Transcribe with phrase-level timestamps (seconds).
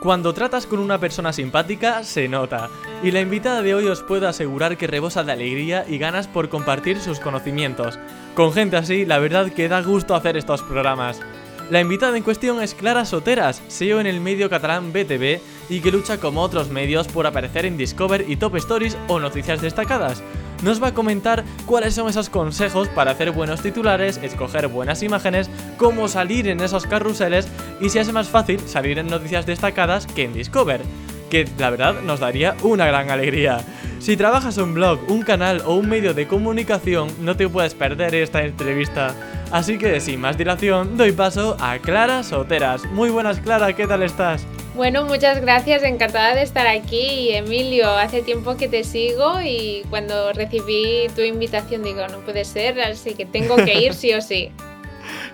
[0.00, 2.70] Cuando tratas con una persona simpática, se nota.
[3.02, 6.48] Y la invitada de hoy os puedo asegurar que rebosa de alegría y ganas por
[6.48, 7.98] compartir sus conocimientos.
[8.34, 11.20] Con gente así, la verdad que da gusto hacer estos programas.
[11.68, 15.92] La invitada en cuestión es Clara Soteras, SEO en el medio catalán BTV y que
[15.92, 20.22] lucha como otros medios por aparecer en Discover y Top Stories o noticias destacadas
[20.62, 25.50] nos va a comentar cuáles son esos consejos para hacer buenos titulares, escoger buenas imágenes,
[25.76, 27.48] cómo salir en esos carruseles
[27.80, 30.82] y si es más fácil salir en noticias destacadas que en Discover,
[31.30, 33.64] que la verdad nos daría una gran alegría.
[34.00, 38.14] Si trabajas un blog, un canal o un medio de comunicación, no te puedes perder
[38.14, 39.14] esta entrevista.
[39.52, 42.86] Así que sin más dilación, doy paso a Clara Soteras.
[42.86, 44.46] Muy buenas Clara, ¿qué tal estás?
[44.74, 47.28] Bueno, muchas gracias, encantada de estar aquí.
[47.34, 52.80] Emilio, hace tiempo que te sigo y cuando recibí tu invitación digo, no puede ser,
[52.80, 54.50] así que tengo que ir sí o sí.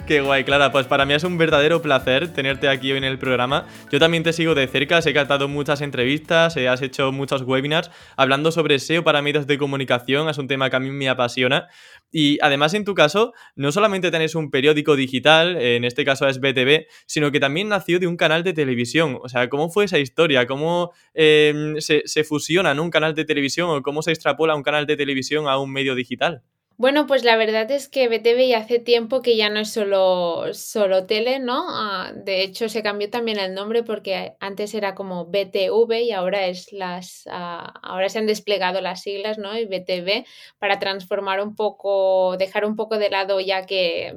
[0.06, 0.70] Qué guay, Clara.
[0.70, 3.66] Pues para mí es un verdadero placer tenerte aquí hoy en el programa.
[3.90, 7.10] Yo también te sigo de cerca, sé que has dado muchas entrevistas, eh, has hecho
[7.10, 10.92] muchos webinars hablando sobre SEO para medios de comunicación, es un tema que a mí
[10.92, 11.66] me apasiona.
[12.12, 16.38] Y además en tu caso, no solamente tenés un periódico digital, en este caso es
[16.38, 19.18] BTV, sino que también nació de un canal de televisión.
[19.20, 20.46] O sea, ¿cómo fue esa historia?
[20.46, 24.86] ¿Cómo em, se, se fusiona un canal de televisión o cómo se extrapola un canal
[24.86, 26.44] de televisión a un medio digital?
[26.78, 30.52] Bueno, pues la verdad es que BTV ya hace tiempo que ya no es solo,
[30.52, 31.64] solo tele, ¿no?
[31.70, 36.46] Ah, de hecho, se cambió también el nombre porque antes era como BTV y ahora
[36.46, 39.56] es las ah, ahora se han desplegado las siglas, ¿no?
[39.58, 40.26] Y BTV
[40.58, 44.08] para transformar un poco, dejar un poco de lado ya que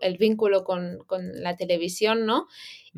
[0.00, 2.48] el vínculo con, con la televisión, ¿no?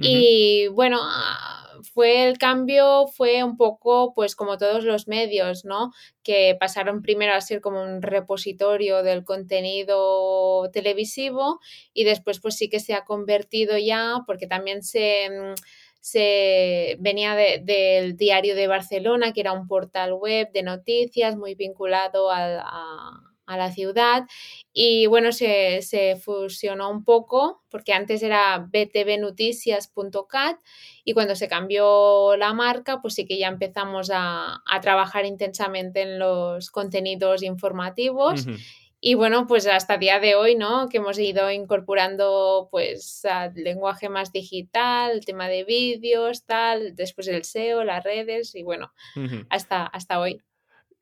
[0.03, 5.93] Y bueno, ah, fue el cambio, fue un poco pues como todos los medios, ¿no?
[6.23, 11.61] Que pasaron primero a ser como un repositorio del contenido televisivo
[11.93, 15.55] y después pues sí que se ha convertido ya, porque también se mm,
[16.01, 22.31] se venía del diario de Barcelona, que era un portal web de noticias muy vinculado
[22.31, 24.25] a, a la ciudad
[24.73, 25.81] y bueno, se,
[26.23, 30.59] fusionó un poco porque antes era btvnoticias.cat
[31.05, 36.19] y cuando se cambió la marca, pues sí que ya empezamos a, trabajar intensamente en
[36.19, 38.47] los contenidos informativos.
[39.03, 40.91] Y bueno, pues hasta día de hoy, ¿no?
[40.91, 47.27] Que hemos ido incorporando pues al lenguaje más digital, el tema de vídeos, tal, después
[47.29, 48.93] el SEO, las redes y bueno,
[49.49, 50.43] hasta, hasta hoy.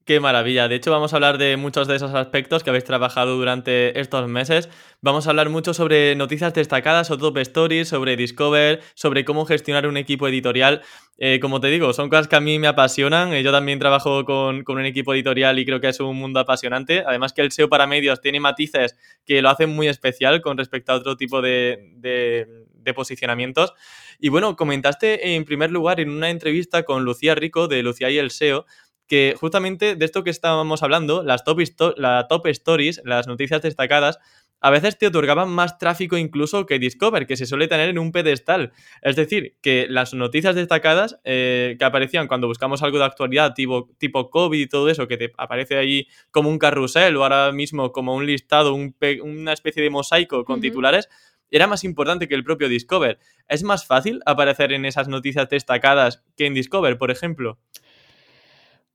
[0.09, 0.69] Qué maravilla.
[0.69, 4.27] De hecho, vamos a hablar de muchos de esos aspectos que habéis trabajado durante estos
[4.27, 4.71] meses.
[5.03, 9.87] Vamos a hablar mucho sobre noticias destacadas o top stories, sobre Discover, sobre cómo gestionar
[9.87, 10.81] un equipo editorial.
[11.19, 13.35] Eh, como te digo, son cosas que a mí me apasionan.
[13.35, 17.05] Eh, yo también trabajo con, un equipo editorial y creo que es un mundo apasionante.
[17.07, 18.97] Además que el SEO para medios tiene matices
[19.27, 23.75] que lo hacen muy especial con respecto a otro tipo de, de posicionamientos.
[24.19, 28.17] Y bueno, comentaste en primer lugar en una entrevista con Lucía Rico de Lucía y
[28.17, 28.65] el SEO
[29.09, 31.61] que justamente de esto que estábamos hablando, las top,
[31.97, 34.19] la top stories, las noticias destacadas,
[34.61, 38.13] a veces te otorgaban más tráfico incluso que Discover, que se suele tener en un
[38.13, 38.73] pedestal.
[39.03, 43.89] Es decir, que las noticias destacadas eh, que aparecían cuando buscamos algo de actualidad, tipo,
[43.99, 47.93] tipo COVID y todo eso, que te aparece ahí como un carrusel o ahora mismo
[47.93, 51.09] como un listado, una especie de mosaico con titulares,
[51.51, 53.19] era más importante que el propio Discover.
[53.49, 57.59] ¿Es más fácil aparecer en esas noticias destacadas que en Discover, por ejemplo?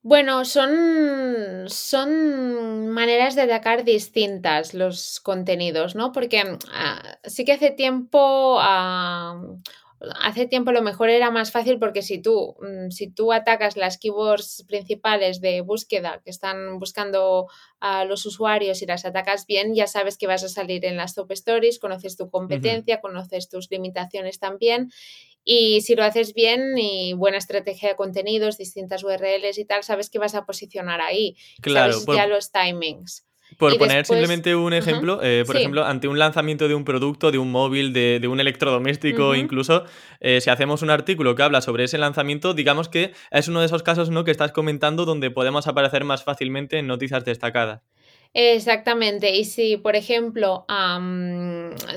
[0.05, 6.11] Bueno, son, son maneras de atacar distintas los contenidos, ¿no?
[6.11, 6.43] Porque
[6.73, 9.41] ah, sí que hace tiempo, ah,
[10.21, 13.97] hace tiempo lo mejor era más fácil porque si tú, mm, si tú atacas las
[13.97, 17.47] keywords principales de búsqueda que están buscando
[17.79, 21.15] a los usuarios y las atacas bien, ya sabes que vas a salir en las
[21.15, 24.91] top stories, conoces tu competencia, conoces tus limitaciones también
[25.43, 30.09] y si lo haces bien y buena estrategia de contenidos, distintas URLs y tal, sabes
[30.09, 31.35] que vas a posicionar ahí.
[31.61, 31.93] Claro.
[31.93, 33.27] Sabes ya los timings.
[33.57, 37.37] Por poner simplemente un ejemplo, eh, por ejemplo, ante un lanzamiento de un producto, de
[37.37, 39.85] un móvil, de, un electrodoméstico, incluso,
[40.19, 43.67] eh, si hacemos un artículo que habla sobre ese lanzamiento, digamos que es uno de
[43.67, 44.23] esos casos ¿no?
[44.23, 47.81] que estás comentando donde podemos aparecer más fácilmente en noticias destacadas.
[48.35, 49.35] Exactamente.
[49.35, 50.65] Y si, por ejemplo,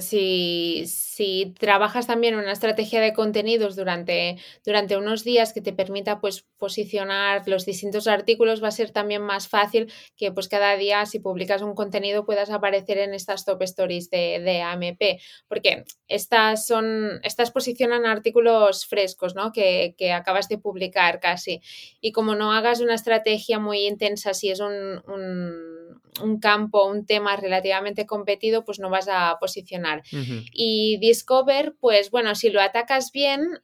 [0.00, 6.20] si, si, trabajas también una estrategia de contenidos durante, durante unos días que te permita
[6.20, 11.06] pues, posicionar los distintos artículos, va a ser también más fácil que pues, cada día,
[11.06, 15.18] si publicas un contenido, puedas aparecer en estas top stories de, de AMP.
[15.48, 19.52] Porque estas son, estas posicionan artículos frescos, ¿no?
[19.52, 21.62] Que, que acabas de publicar casi.
[22.02, 25.75] Y como no hagas una estrategia muy intensa, si es un un
[26.40, 30.02] campo, un tema relativamente competido, pues no vas a posicionar.
[30.52, 33.60] Y Discover, pues bueno, si lo atacas bien,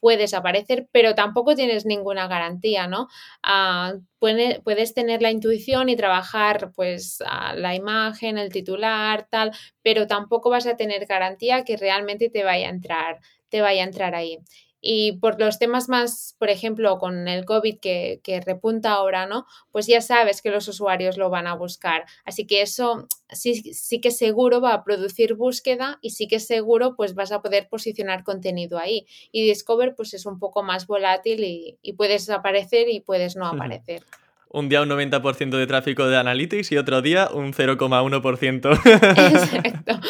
[0.00, 3.08] puedes aparecer, pero tampoco tienes ninguna garantía, ¿no?
[3.42, 7.22] Ah, puedes tener la intuición y trabajar pues
[7.54, 9.52] la imagen, el titular, tal,
[9.82, 13.86] pero tampoco vas a tener garantía que realmente te vaya a entrar, te vaya a
[13.86, 14.38] entrar ahí.
[14.80, 19.46] Y por los temas más, por ejemplo, con el COVID que, repunta ahora, ¿no?
[19.72, 22.04] Pues ya sabes que los usuarios lo van a buscar.
[22.24, 26.94] Así que eso sí, sí que seguro va a producir búsqueda y sí que seguro
[26.96, 29.06] pues vas a poder posicionar contenido ahí.
[29.32, 33.46] Y Discover pues es un poco más volátil y, y puedes aparecer y puedes no
[33.48, 34.02] aparecer.
[34.48, 38.80] un día un 90% de tráfico de Analytics y otro día un 0,1%.
[39.76, 40.00] exacto,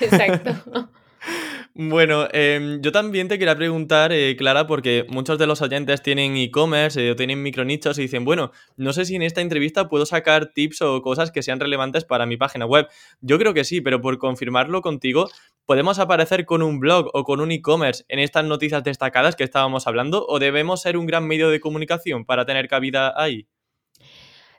[0.00, 0.88] exacto.
[1.76, 6.36] Bueno, em, yo también te quería preguntar, eh, Clara, porque muchos de los oyentes tienen
[6.36, 10.06] e-commerce eh, o tienen micronichos y dicen, bueno, no sé si en esta entrevista puedo
[10.06, 12.86] sacar tips o cosas que sean relevantes para mi página web.
[13.20, 15.28] Yo creo que sí, pero por confirmarlo contigo,
[15.66, 19.88] ¿podemos aparecer con un blog o con un e-commerce en estas noticias destacadas que estábamos
[19.88, 23.48] hablando o debemos ser un gran medio de comunicación para tener cabida ahí?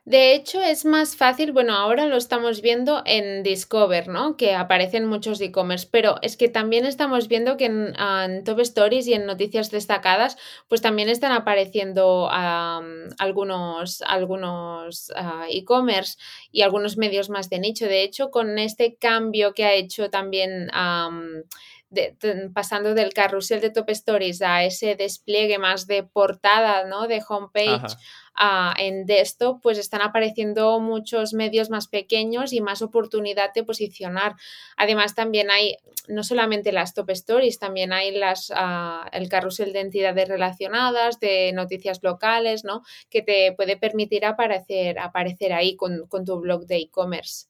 [0.05, 4.37] De hecho, es más fácil, bueno, ahora lo estamos viendo en Discover, ¿no?
[4.37, 9.15] Que aparecen muchos e-commerce, pero es que también estamos viendo que en, Top Stories y
[9.15, 10.37] en noticias destacadas,
[10.67, 16.19] pues también están apareciendo algunos, algunos ah, e-commerce
[16.51, 17.85] y algunos medios más de nicho.
[17.87, 20.69] De hecho, con este cambio que ha hecho también...
[22.53, 27.07] pasando del carrusel de Top Stories a ese despliegue más de portada, ¿no?
[27.07, 27.95] De homepage
[28.77, 34.35] en desktop, pues están apareciendo muchos medios más pequeños y más oportunidad de posicionar.
[34.77, 35.77] Además, también hay
[36.07, 41.51] no solamente las top stories, también hay las, ah, el carrusel de entidades relacionadas, de
[41.53, 42.83] noticias locales, ¿no?
[43.09, 47.47] Que te puede permitir aparecer, aparecer ahí con, tu blog de e-commerce.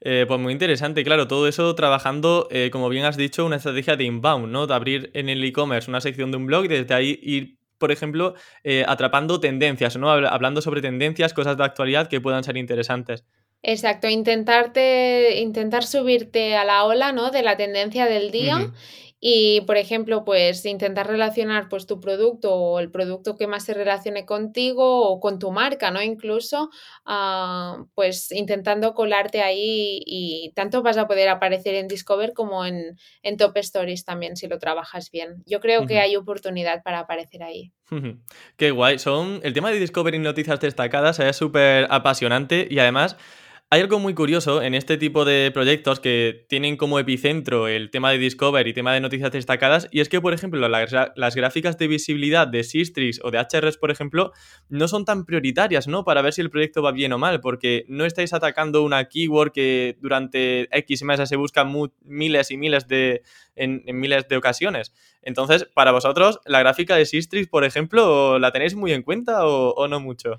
[0.00, 3.96] Eh, pues muy interesante, claro, todo eso trabajando, eh, como bien has dicho, una estrategia
[3.96, 4.66] de inbound, ¿no?
[4.66, 7.92] De abrir en el e-commerce una sección de un blog y desde ahí ir por
[7.92, 8.32] ejemplo,
[8.62, 10.10] eh, atrapando tendencias, ¿no?
[10.10, 13.26] Hablando sobre tendencias, cosas de actualidad que puedan ser interesantes.
[13.62, 17.30] Exacto, intentarte, intentar subirte a la ola, ¿no?
[17.30, 18.72] De la tendencia del día
[19.26, 23.72] y, por ejemplo, pues intentar relacionar pues tu producto o el producto que más se
[23.72, 26.02] relacione contigo o con tu marca, ¿no?
[26.02, 26.68] Incluso,
[27.06, 32.98] ah, pues intentando colarte ahí y tanto vas a poder aparecer en Discover como en,
[33.38, 35.42] Top Stories también si lo trabajas bien.
[35.46, 37.72] Yo creo que hay oportunidad para aparecer ahí.
[38.58, 38.98] Qué guay.
[38.98, 43.16] Son, el tema de Discover y noticias destacadas es súper apasionante y además
[43.74, 48.12] hay algo muy curioso en este tipo de proyectos que tienen como epicentro el tema
[48.12, 51.88] de Discover y tema de noticias destacadas, y es que, por ejemplo, las, gráficas de
[51.88, 54.32] visibilidad de Sistrix o de HRs, por ejemplo,
[54.68, 56.04] no son tan prioritarias, ¿no?
[56.04, 59.50] Para ver si el proyecto va bien o mal, porque no estáis atacando una keyword
[59.50, 61.66] que durante X meses se busca
[62.04, 63.22] miles y miles de,
[63.56, 64.94] en, miles de ocasiones.
[65.20, 69.88] Entonces, para vosotros, la gráfica de Sistrix, por ejemplo, ¿la tenéis muy en cuenta o
[69.88, 70.38] no mucho?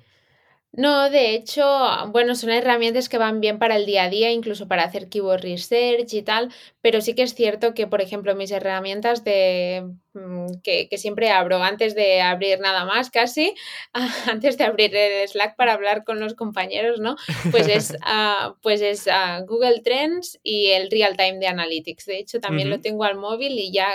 [0.76, 1.64] No, de hecho,
[2.08, 5.40] bueno, son herramientas que van bien para el día a día, incluso para hacer keyword
[5.40, 6.52] research y tal,
[6.82, 11.62] pero sí que es cierto que, por ejemplo, mis herramientas de mm, que, siempre abro
[11.62, 13.54] antes de abrir nada más, casi,
[14.30, 17.16] antes de abrir el Slack para hablar con los compañeros, ¿no?
[17.50, 22.04] Pues es, ah, pues es ah, Google Trends y el Real Time de Analytics.
[22.04, 23.88] De hecho, también lo tengo al móvil y ya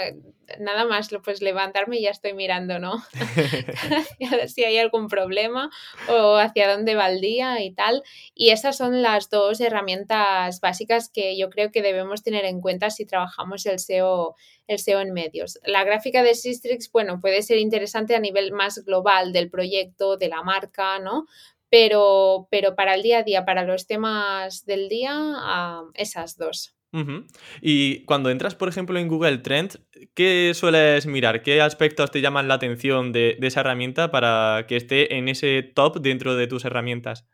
[0.60, 3.04] nada más pues levantarme y ya estoy mirando, ¿no?
[4.32, 5.70] a ver si hay algún problema
[6.08, 8.04] o hacia dónde va el día y tal.
[8.34, 12.90] Y esas son las dos herramientas básicas que yo creo que debemos tener en cuenta
[12.90, 14.36] si trabajamos el SEO,
[14.68, 15.60] el SEO en medios.
[15.64, 20.30] La gráfica de Sistrix, bueno, puede ser interesante a nivel más global del proyecto, de
[20.30, 21.26] la marca, ¿no?
[21.70, 26.76] Pero, pero para el día a día, para los temas del día, ah, esas dos.
[27.62, 29.80] Y cuando entras, por ejemplo, en Google Trends,
[30.14, 31.42] ¿qué sueles mirar?
[31.42, 36.02] ¿Qué aspectos te llaman la atención de, esa herramienta para que esté en ese top
[36.02, 37.28] dentro de tus herramientas?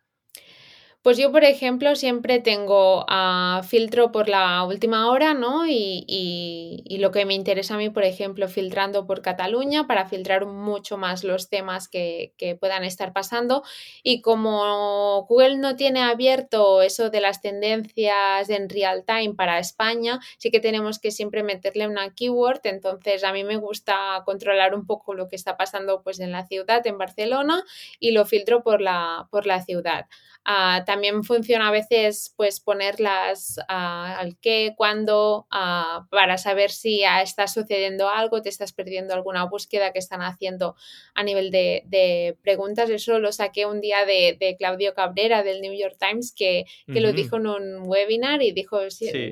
[1.07, 5.65] Pues yo, por ejemplo, siempre tengo a filtro por la última hora, ¿no?
[5.65, 10.45] Y, y, lo que me interesa a mí, por ejemplo, filtrando por Cataluña para filtrar
[10.47, 13.63] mucho más los temas que, que puedan estar pasando.
[14.03, 20.19] Y como Google no tiene abierto eso de las tendencias en real time para España,
[20.37, 22.59] sí que tenemos que siempre meterle una keyword.
[22.65, 26.45] Entonces, a mí me gusta controlar un poco lo que está pasando pues, en la
[26.45, 27.63] ciudad, en Barcelona,
[27.97, 30.07] y lo filtro por la, por la ciudad.
[30.49, 37.03] Ah, también funciona a veces pues ponerlas uh, al qué, cuándo, uh, para saber si
[37.03, 40.75] está sucediendo algo, te estás perdiendo alguna búsqueda que están haciendo
[41.13, 42.89] a nivel de, de preguntas.
[42.89, 47.01] Eso lo saqué un día de, de Claudio Cabrera del New York Times que, que
[47.01, 48.79] lo dijo en un webinar y dijo,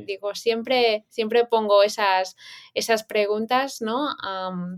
[0.06, 2.36] digo, siempre, siempre pongo esas,
[2.76, 4.10] esas preguntas ¿no?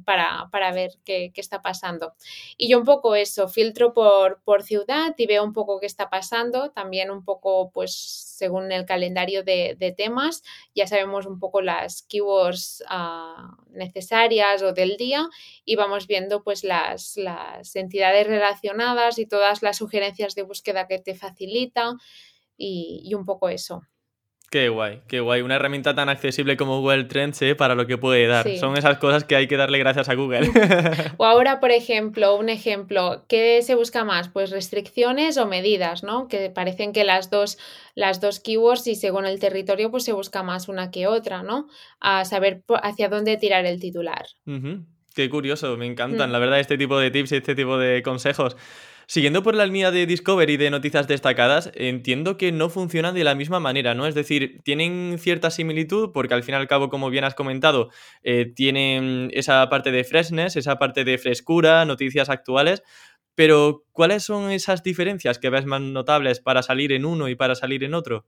[0.05, 2.13] Para, para, ver qué, qué, está pasando.
[2.57, 6.09] Y yo un poco eso, filtro por, por ciudad y veo un poco qué está
[6.09, 10.43] pasando también un poco, pues, según el calendario de, temas,
[10.75, 15.27] ya sabemos un poco las keywords ah, necesarias o del día
[15.65, 20.99] y vamos viendo, pues, las, las entidades relacionadas y todas las sugerencias de búsqueda que
[20.99, 21.95] te facilita
[22.57, 23.83] y un poco eso.
[24.49, 25.41] Qué guay, qué guay.
[25.41, 27.53] Una herramienta tan accesible como Google Trends ¿eh?
[27.53, 28.49] para lo que puede dar.
[28.57, 30.49] Son esas cosas que hay que darle gracias a Google.
[31.17, 34.29] o ahora, por ejemplo, un ejemplo, ¿qué se busca más?
[34.29, 36.29] Pues restricciones o medidas, ¿no?
[36.29, 37.57] Que parecen que las dos,
[37.93, 41.67] las dos keywords y según el territorio, pues se busca más una que otra, ¿no?
[41.99, 44.27] A saber hacia dónde tirar el titular.
[45.13, 46.31] Qué curioso, me encantan, mm.
[46.31, 48.55] la verdad, este tipo de tips y este tipo de consejos.
[49.09, 53.35] Siguiendo por la línea de Discovery de noticias destacadas, entiendo que no funcionan de la
[53.35, 54.05] misma manera, ¿no?
[54.05, 57.89] Es decir, tienen cierta similitud porque al fin y al cabo, como bien has comentado,
[58.23, 62.83] eh, tienen esa parte de freshness, esa parte de frescura, noticias actuales,
[63.33, 67.55] pero ¿cuáles son esas diferencias que ves más notables para salir en uno y para
[67.55, 68.25] salir en otro?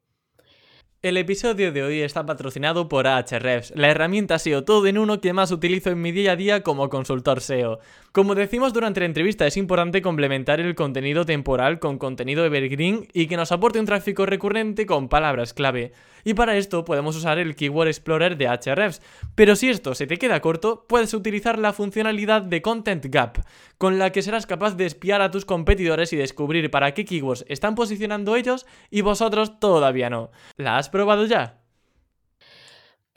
[1.01, 5.32] El episodio de hoy está patrocinado por Ahrefs, la herramienta SEO todo en uno que
[5.32, 7.79] más utilizo en mi día a día como consultor SEO.
[8.12, 13.27] Como decimos durante la entrevista, es importante complementar el contenido temporal con contenido evergreen y
[13.27, 15.94] que nos aporte un tráfico recurrente con palabras clave.
[16.25, 19.01] Y para esto podemos usar el Keyword Explorer de Ahrefs,
[19.36, 23.38] pero si esto se te queda corto, puedes utilizar la funcionalidad de Content Gap,
[23.79, 27.45] con la que serás capaz de espiar a tus competidores y descubrir para qué keywords
[27.48, 30.31] están posicionando ellos y vosotros todavía no.
[30.57, 31.58] ¿La has probado ya?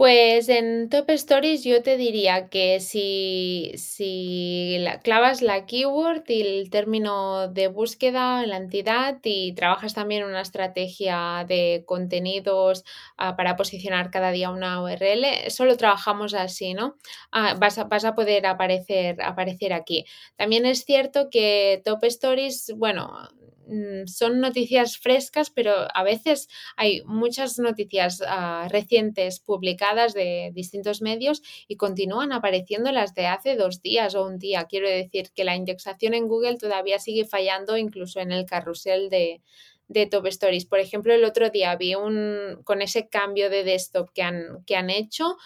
[0.02, 6.71] Pues en Top Stories yo te diría que si, si clavas la keyword y el
[6.71, 12.82] término de búsqueda en la entidad y trabajas también una estrategia de contenidos
[13.16, 16.97] ah, para posicionar cada día una URL, solo trabajamos así, ¿no?
[17.30, 20.04] Ah, vas, a, vas, a, poder aparecer, aparecer aquí.
[20.35, 23.28] También es cierto que Top Stories, bueno,
[24.07, 31.42] son noticias frescas, pero a veces hay muchas noticias ah, recientes publicadas de distintos medios
[31.69, 34.66] y continúan apareciendo las de hace dos días o un día.
[34.69, 39.42] Quiero decir que la indexación en Google todavía sigue fallando incluso en el carrusel de,
[39.92, 40.66] de Top Stories.
[40.66, 44.76] Por ejemplo, el otro día vi un, con ese cambio de desktop que han, que
[44.76, 45.37] han hecho,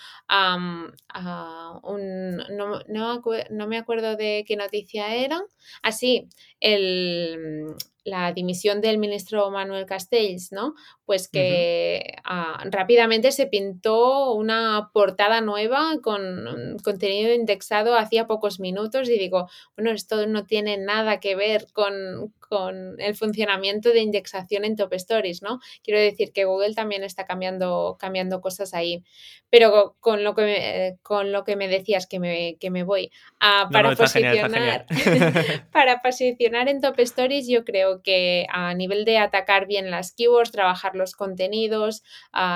[1.82, 5.42] un, no, no, me acuerdo de qué noticia era.
[5.82, 7.75] Así, ah, el,
[8.06, 10.75] la dimisión del ministro Manuel Castells, ¿no?
[11.04, 19.08] Pues que ah, rápidamente se pintó una portada nueva con contenido indexado hacía pocos minutos
[19.08, 24.64] y digo, bueno, esto no tiene nada que ver con, con el funcionamiento de indexación
[24.64, 25.60] en Top Stories, ¿no?
[25.82, 29.04] Quiero decir que Google también está cambiando, cambiando cosas ahí.
[29.50, 33.10] Pero con lo que me, con lo que me decías que me, que me voy
[33.40, 34.86] a para posicionar
[35.72, 40.52] para posicionar en Top Stories, yo creo que a nivel de atacar bien las keywords,
[40.52, 42.02] trabajar los contenidos,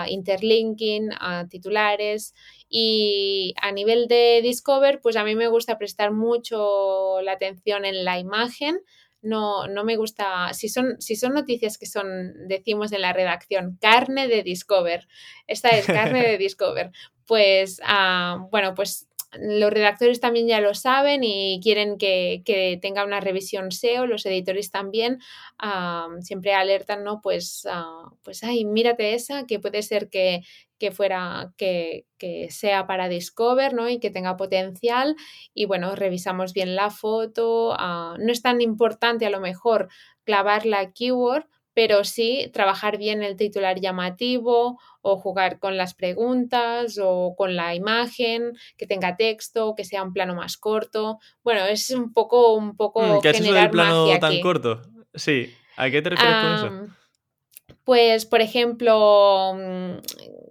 [0.08, 1.10] interlinking,
[1.48, 2.34] titulares
[2.68, 8.04] y a nivel de Discover, pues a mí me gusta prestar mucho la atención en
[8.04, 8.80] la imagen
[9.22, 13.78] no, no me gusta, si son, si son noticias que son, decimos en la redacción,
[13.80, 15.06] carne de Discover,
[15.46, 16.90] esta es carne de Discover,
[17.26, 19.06] pues, ah, bueno, pues
[19.38, 22.42] los redactores también ya lo saben y quieren que,
[22.82, 25.20] tenga una revisión SEO, los editores también
[25.58, 27.20] ah, siempre alertan, ¿no?
[27.22, 30.42] Pues, uh, pues, ay, mírate esa, que puede ser que,
[30.80, 32.06] que fuera, que,
[32.48, 33.88] sea para Discover, ¿no?
[33.88, 35.14] Y que tenga potencial.
[35.54, 37.74] Y bueno, revisamos bien la foto.
[37.78, 39.88] Ah, no es tan importante a lo mejor
[40.24, 41.44] clavar la keyword,
[41.74, 47.74] pero sí trabajar bien el titular llamativo o jugar con las preguntas o con la
[47.74, 51.18] imagen, que tenga texto, que sea un plano más corto.
[51.44, 54.82] Bueno, es un poco, un poco mm, ¿Qué generar es plano tan corto?
[55.14, 56.94] Sí, ¿a qué te refieres con eso?
[57.84, 60.49] Pues, por ejemplo, mm,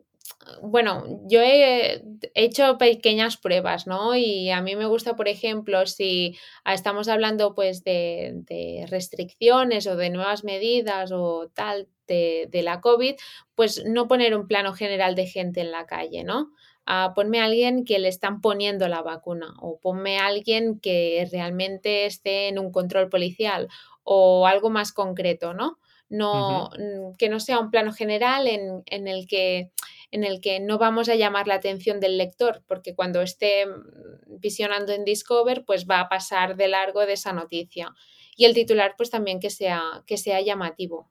[0.62, 2.04] bueno, yo he
[2.34, 4.16] hecho pequeñas pruebas, ¿no?
[4.16, 10.10] Y a mí me gusta, por ejemplo, si estamos hablando pues de, restricciones o de
[10.10, 13.16] nuevas medidas o tal de, la COVID,
[13.56, 16.52] pues no poner un plano general de gente en la calle, ¿no?
[16.86, 21.28] Ah, ponme a alguien que le están poniendo la vacuna o ponme a alguien que
[21.32, 23.68] realmente esté en un control policial
[24.04, 25.78] o algo más concreto, ¿no?
[26.10, 26.72] No,
[27.20, 29.70] que no sea un plano general en, en el que
[30.12, 34.40] en el que no vamos a llamar la atención del lector, porque cuando esté mm,
[34.40, 37.94] visionando en Discover, pues va a pasar de largo de esa noticia.
[38.36, 41.10] Y el titular, pues también que sea, que sea llamativo.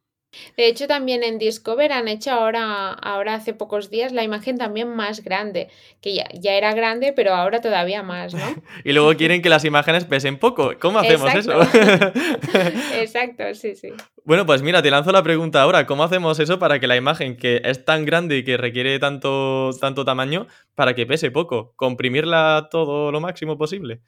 [0.56, 4.94] De hecho, también en Discover han hecho ahora, ahora hace pocos días la imagen también
[4.94, 5.68] más grande,
[6.02, 8.40] que ya, ya era grande, pero ahora todavía más, ¿no?
[8.85, 10.73] y luego quieren que las imágenes pesen poco.
[10.78, 11.52] ¿Cómo hacemos eso?
[12.94, 13.88] Exacto, sí, sí.
[14.25, 15.87] Bueno, pues mira, te lanzo la pregunta ahora.
[15.87, 19.70] ¿Cómo hacemos eso para que la imagen, que es tan grande y que requiere tanto,
[19.80, 21.73] tanto tamaño, para que pese poco?
[21.76, 24.02] ¿Comprimirla todo lo máximo posible?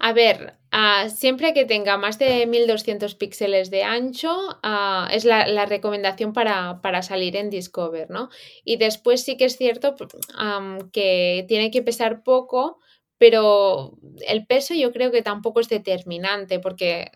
[0.00, 5.66] A ver, ah, siempre que tenga más de 1200 píxeles de ancho, ah, es la,
[5.66, 8.28] recomendación para, salir en Discover, ¿no?
[8.64, 9.94] Y después sí que es cierto
[10.92, 12.78] que tiene que pesar poco,
[13.18, 13.96] pero
[14.26, 17.10] el peso yo creo que tampoco es determinante, porque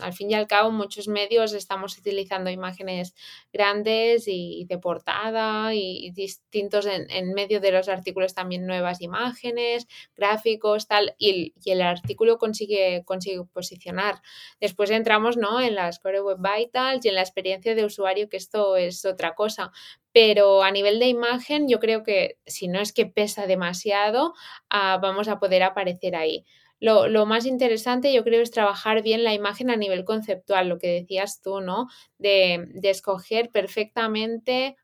[0.00, 3.14] al fin y al cabo, muchos medios estamos utilizando imágenes
[3.52, 9.86] grandes y de portada y distintos en, medio de los artículos también nuevas imágenes,
[10.16, 13.04] gráficos, tal, y, el artículo consigue,
[13.52, 14.20] posicionar.
[14.60, 15.60] Después entramos ¿no?
[15.60, 19.34] en las Core Web Vitals y en la experiencia de usuario, que esto es otra
[19.34, 19.72] cosa.
[20.12, 24.32] Pero a nivel de imagen, yo creo que si no es que pesa demasiado,
[24.70, 26.46] ah, vamos a poder aparecer ahí.
[26.78, 30.88] Lo, más interesante yo creo es trabajar bien la imagen a nivel conceptual, lo que
[30.88, 31.86] decías tú, ¿no?
[32.18, 34.76] De, escoger perfectamente,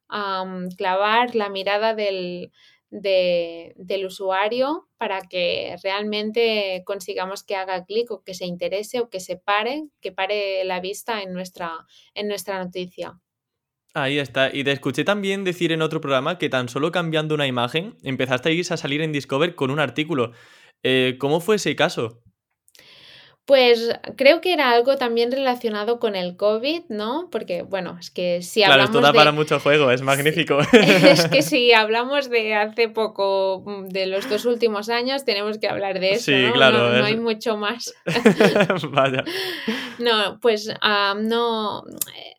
[0.76, 2.50] clavar la mirada del,
[2.90, 9.20] del usuario para que realmente consigamos que haga clic o que se interese o que
[9.20, 11.72] se pare, que pare la vista en nuestra,
[12.14, 13.20] en nuestra noticia.
[13.94, 14.54] Ahí está.
[14.54, 18.58] Y te escuché también decir en otro programa que tan solo cambiando una imagen empezaste
[18.70, 20.32] a salir en Discover con un artículo.
[20.82, 22.22] Eh, ¿Cómo fue ese caso?
[23.44, 27.28] Pues creo que era algo también relacionado con el COVID, ¿no?
[27.32, 28.90] Porque, bueno, es que si hablamos.
[28.90, 30.58] Claro, esto da para mucho juego, es magnífico.
[30.72, 35.66] Es que si hablamos de hace poco, mm, de los dos últimos años, tenemos que
[35.66, 36.26] hablar de eso.
[36.26, 36.52] Sí, ¿no?
[36.52, 36.96] claro.
[36.98, 37.92] No, hay mucho más.
[38.90, 39.24] Vaya.
[39.98, 40.72] No, pues
[41.20, 41.82] no.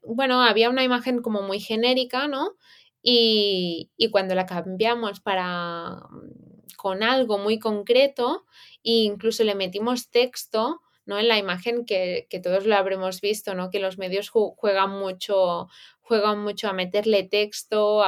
[0.03, 2.51] Bueno, había una imagen como muy genérica, ¿no?
[3.01, 5.97] Y, y cuando la cambiamos para
[6.77, 8.45] con algo muy concreto
[8.83, 11.19] e incluso le metimos texto, ¿no?
[11.19, 13.69] En la imagen que, todos lo habremos visto, ¿no?
[13.69, 15.67] Que los medios juegan mucho,
[16.01, 18.03] juegan mucho a meterle texto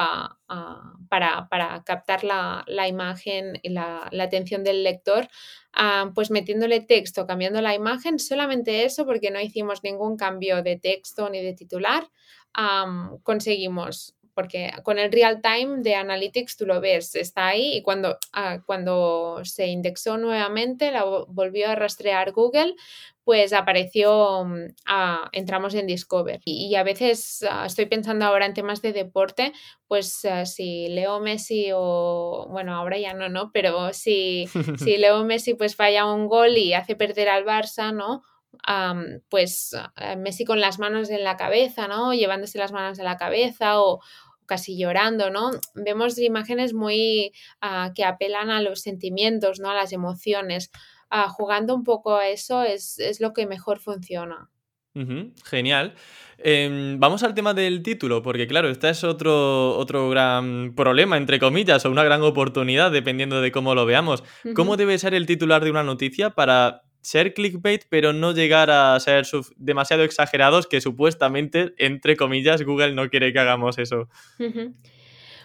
[1.10, 5.28] para, captar la, imagen y la, atención del lector,
[5.74, 10.78] ah, pues metiéndole texto, cambiando la imagen, solamente eso, porque no hicimos ningún cambio de
[10.78, 12.10] texto ni de titular,
[13.24, 18.18] conseguimos porque con el real time de Analytics tú lo ves, está ahí y cuando,
[18.34, 22.76] ah, cuando se indexó nuevamente, la volvió a rastrear Google,
[23.24, 24.46] pues apareció,
[24.86, 26.42] ah, entramos en Discover.
[26.46, 29.54] Y, a veces ah, estoy pensando ahora en temas de deporte,
[29.88, 33.52] pues si Leo Messi o, bueno, ahora ya no, ¿no?
[33.54, 38.22] Pero si, si Leo Messi pues falla un gol y hace perder al Barça, ¿no?
[39.30, 39.76] pues
[40.18, 42.14] Messi con las manos en la cabeza, ¿no?
[42.14, 44.02] Llevándose las manos en la cabeza o,
[44.46, 45.52] casi llorando, ¿no?
[45.74, 47.32] Vemos imágenes muy
[47.62, 49.70] ah, que apelan a los sentimientos, ¿no?
[49.70, 50.72] A las emociones.
[51.10, 54.50] Ah, jugando un poco a eso es, lo que mejor funciona.
[55.44, 55.94] genial.
[56.38, 61.40] Em, vamos al tema del título, porque claro, este es otro, otro gran problema, entre
[61.40, 64.24] comillas, o una gran oportunidad, dependiendo de cómo lo veamos.
[64.56, 69.00] ¿Cómo debe ser el titular de una noticia para ser clickbait, pero no llegar a
[69.00, 74.10] ser demasiado exagerados que supuestamente, entre comillas, Google no quiere que hagamos eso.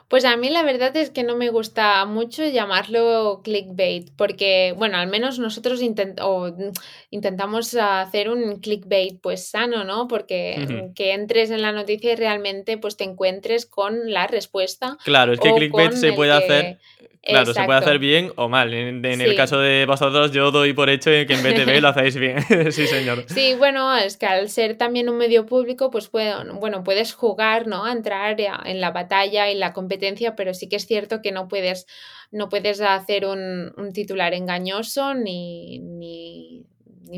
[0.09, 4.97] Pues a mí la verdad es que no me gusta mucho llamarlo clickbait, porque, bueno,
[4.97, 10.09] al menos nosotros intentamos hacer un clickbait pues sano, ¿no?
[10.09, 14.99] Porque que entres en la noticia y realmente pues te encuentres con la respuesta.
[15.05, 16.81] Claro, es que clickbait se puede hacer
[17.23, 18.73] Claro, se puede hacer bien o mal.
[18.73, 22.43] En, el caso de vosotros, yo doy por hecho que en BTV lo hacéis bien.
[22.73, 23.25] sí, señor.
[23.29, 27.85] Sí, bueno, es que al ser también un medio público, pues bueno, puedes jugar, ¿no?
[27.85, 31.49] A entrar en la batalla y la competencia, pero sí que es cierto que no
[31.49, 31.87] puedes,
[32.31, 36.65] no puedes hacer un, titular engañoso ni, ni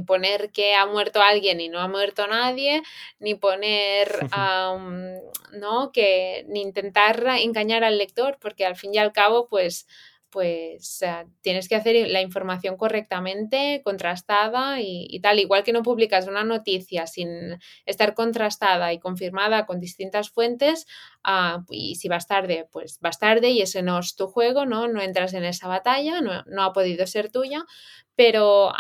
[0.01, 2.83] poner que ha muerto alguien y no ha muerto nadie,
[3.19, 4.09] ni poner,
[5.53, 5.93] ¿no?
[5.93, 9.87] Que, ni intentar engañar al lector, porque al fin y al cabo, pues
[10.33, 11.05] pues
[11.43, 15.39] tienes que hacer la información correctamente, contrastada y, tal.
[15.39, 20.87] Igual que no publicas una noticia sin estar contrastada y confirmada con distintas fuentes,
[21.25, 24.89] ah, y si vas tarde, pues vas tarde y ese no es tu juego, ¿no?
[24.89, 27.65] No entras en esa batalla, no, no ha podido ser tuya,
[28.15, 28.73] pero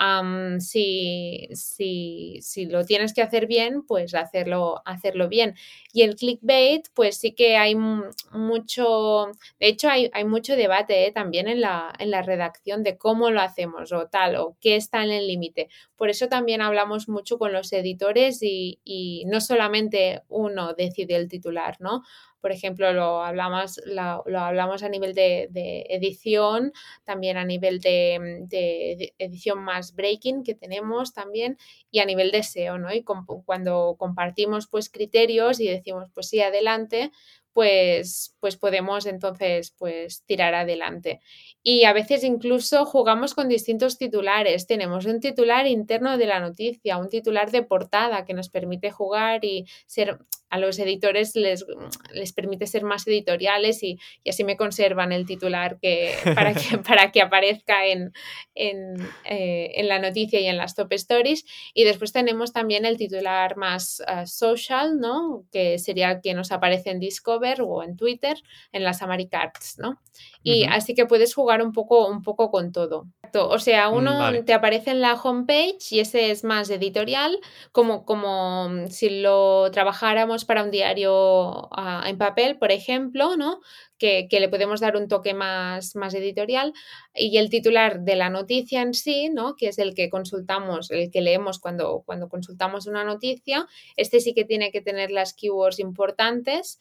[0.59, 5.55] si, si, si, lo tienes que hacer bien, pues hacerlo, hacerlo bien.
[5.93, 9.29] Y el clickbait, pues sí que hay mucho,
[9.59, 11.13] de hecho hay, hay mucho debate ¿eh?
[11.13, 15.03] también en la, en la redacción de cómo lo hacemos o tal, o qué está
[15.03, 15.69] en el límite.
[15.97, 21.29] Por eso también hablamos mucho con los editores y, y no solamente uno decide el
[21.29, 22.03] titular, ¿no?
[22.43, 25.49] Por ejemplo, lo hablamos, lo, hablamos a nivel de,
[25.89, 26.73] edición,
[27.05, 31.57] también a nivel de, edición más breaking que tenemos también
[31.91, 32.93] y a nivel de SEO, ¿no?
[32.93, 37.13] Y cuando compartimos pues criterios y decimos pues sí, adelante,
[37.53, 41.21] pues, pues podemos entonces pues tirar adelante.
[41.63, 44.67] Y a veces incluso jugamos con distintos titulares.
[44.67, 49.45] Tenemos un titular interno de la noticia, un titular de portada que nos permite jugar
[49.45, 50.19] y ser
[50.53, 51.65] a los editores les,
[52.13, 57.11] les permite ser más editoriales y, así me conservan el titular que, para, que, para
[57.11, 58.13] que aparezca en,
[58.55, 61.47] en, eh, en, la noticia y en las top stories.
[61.73, 65.47] Y después tenemos también el titular más eh, social, ¿no?
[65.51, 68.37] que sería el que nos aparece en Discover o en Twitter,
[68.73, 69.79] en las Americards.
[69.79, 70.03] ¿no?
[70.43, 73.07] Y así que puedes jugar un poco, un poco con todo.
[73.35, 77.39] O sea, mm, uno te aparece en la homepage y ese es más editorial,
[77.71, 83.61] como, como mm, si lo trabajáramos para un diario ah, en papel, por ejemplo, ¿no?
[83.99, 86.73] Que, le podemos dar un toque más, más editorial.
[87.15, 89.55] Y el titular de la noticia en sí, ¿no?
[89.55, 94.35] Que es el que consultamos, el que leemos cuando, cuando consultamos una noticia, este sí
[94.35, 96.79] que tiene que tener las keywords importantes.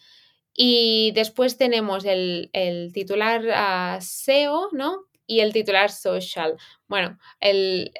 [0.53, 2.49] Y después tenemos el,
[2.93, 5.05] titular ah, SEO, ¿no?
[5.27, 6.57] Y el titular social.
[6.87, 7.91] Bueno, el,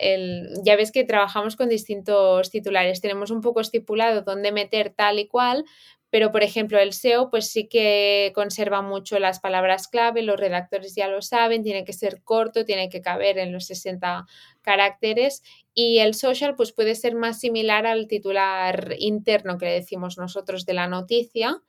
[0.66, 3.00] ya ves que trabajamos con distintos titulares.
[3.00, 5.64] Tenemos un poco estipulado dónde meter tal y cual,
[6.12, 10.94] pero por ejemplo el SEO pues sí que conserva mucho las palabras clave, los redactores
[10.94, 14.26] ya lo saben, tiene que ser corto, tiene que caber en los 60
[14.62, 15.42] caracteres
[15.74, 20.66] y el social pues puede ser más similar al titular interno que le decimos nosotros
[20.66, 21.62] de la noticia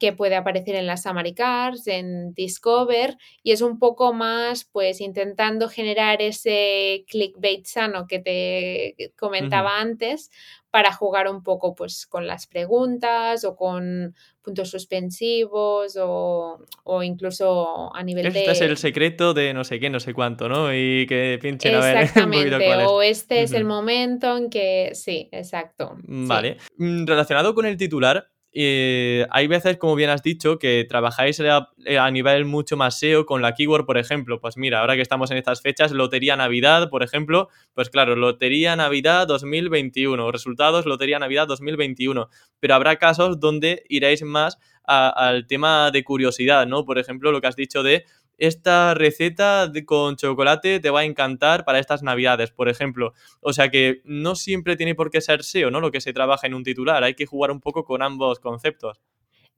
[0.00, 5.00] que puede aparecer en las Summary Cards, en Discover, y es un poco más, pues,
[5.00, 10.30] intentando generar ese clickbait sano que te comentaba antes
[10.70, 18.02] para jugar un poco, pues, con las preguntas o con puntos suspensivos o, incluso a
[18.02, 18.44] nivel este de...
[18.44, 20.72] Este es el secreto de no sé qué, no sé cuánto, ¿no?
[20.72, 22.10] Y que pinchen a ver
[22.86, 24.90] o este es el momento en que...
[24.94, 25.96] Sí, exacto.
[26.04, 26.58] Vale.
[26.78, 31.98] Mm, relacionado con el titular, eh, hay veces, como bien has dicho, que trabajáis eh,
[31.98, 34.40] a, nivel mucho más SEO con la keyword, por ejemplo.
[34.40, 38.74] Pues mira, ahora que estamos en estas fechas, Lotería Navidad, por ejemplo, pues claro, Lotería
[38.74, 42.30] Navidad 2021, resultados Lotería Navidad 2021.
[42.58, 46.86] Pero habrá casos donde iréis más al tema de curiosidad, ¿no?
[46.86, 48.06] Por ejemplo, lo que has dicho de
[48.38, 53.12] esta receta con chocolate te va a encantar para estas navidades, por ejemplo.
[53.40, 55.80] O sea que no siempre tiene por qué ser SEO, ¿no?
[55.80, 59.00] Lo que se trabaja en un titular, hay que jugar un poco con ambos conceptos.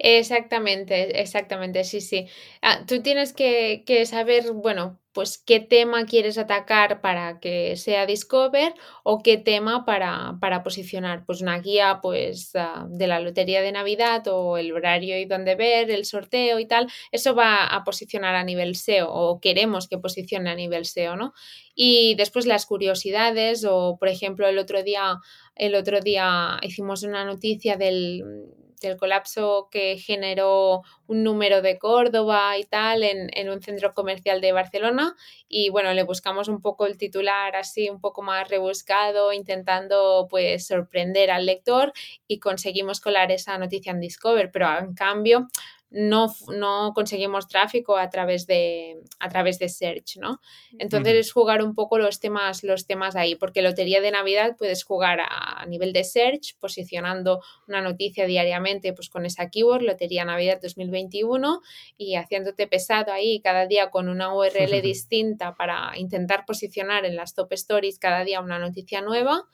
[0.01, 2.29] Exactamente, exactamente, sí, sí.
[2.63, 8.07] Ah, tú tienes que, que, saber, bueno, pues qué tema quieres atacar para que sea
[8.07, 11.25] Discover o qué tema para, para posicionar.
[11.27, 15.57] Pues una guía pues ah, de la lotería de Navidad o el horario y dónde
[15.57, 16.87] ver, el sorteo y tal.
[17.11, 21.33] Eso va a posicionar a nivel SEO o queremos que posicione a nivel SEO, ¿no?
[21.75, 25.17] Y después las curiosidades o, por ejemplo, el otro día,
[25.57, 28.23] el otro día hicimos una noticia del
[28.81, 34.41] del colapso que generó un número de Córdoba y tal en, en, un centro comercial
[34.41, 35.17] de Barcelona
[35.49, 40.67] y bueno, le buscamos un poco el titular así un poco más rebuscado, intentando pues
[40.67, 41.93] sorprender al lector
[42.27, 45.49] y conseguimos colar esa noticia en Discover, pero en cambio
[45.91, 50.41] no, no conseguimos tráfico a través de, a través de search, ¿no?
[50.79, 54.85] Entonces es jugar un poco los temas, los temas ahí, porque Lotería de Navidad puedes
[54.85, 60.61] jugar a, nivel de search, posicionando una noticia diariamente pues con esa keyword, Lotería Navidad
[60.63, 61.63] 2021,
[61.97, 67.35] y haciéndote pesado ahí cada día con una URL distinta para intentar posicionar en las
[67.35, 69.47] top stories cada día una noticia nueva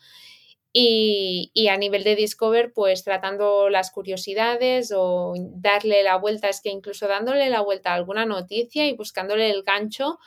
[0.76, 6.60] Y, y, a nivel de Discover, pues tratando las curiosidades o darle la vuelta, es
[6.60, 10.18] que incluso dándole la vuelta a alguna noticia y buscándole el gancho,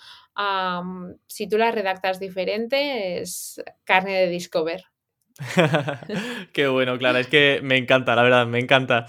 [1.28, 4.86] si tú la redactas diferente, es carne de Discover.
[6.54, 9.08] Qué bueno, Clara, es que me encanta, la verdad, me encanta.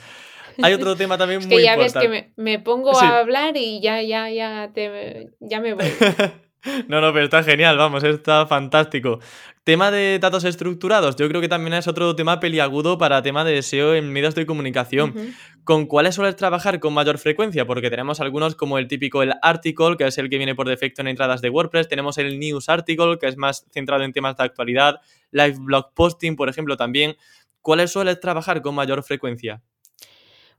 [0.63, 4.03] Hay otro tema también es que ya ves que me, pongo a hablar y ya,
[4.03, 5.85] ya, ya, te, ya me voy.
[6.89, 9.21] No, no, pero está genial, vamos, está fantástico.
[9.65, 13.63] Tema de datos estructurados, yo creo que también es otro tema peliagudo para tema de
[13.63, 15.15] SEO en medios de comunicación.
[15.63, 17.67] ¿Con cuáles sueles trabajar con mayor frecuencia?
[17.67, 21.03] Porque tenemos algunos como el típico el article, que es el que viene por defecto
[21.03, 24.45] en entradas de WordPress, tenemos el news article, que es más centrado en temas de
[24.45, 27.17] actualidad, live blog posting, por ejemplo, también.
[27.61, 29.63] ¿Cuáles sueles trabajar con mayor frecuencia?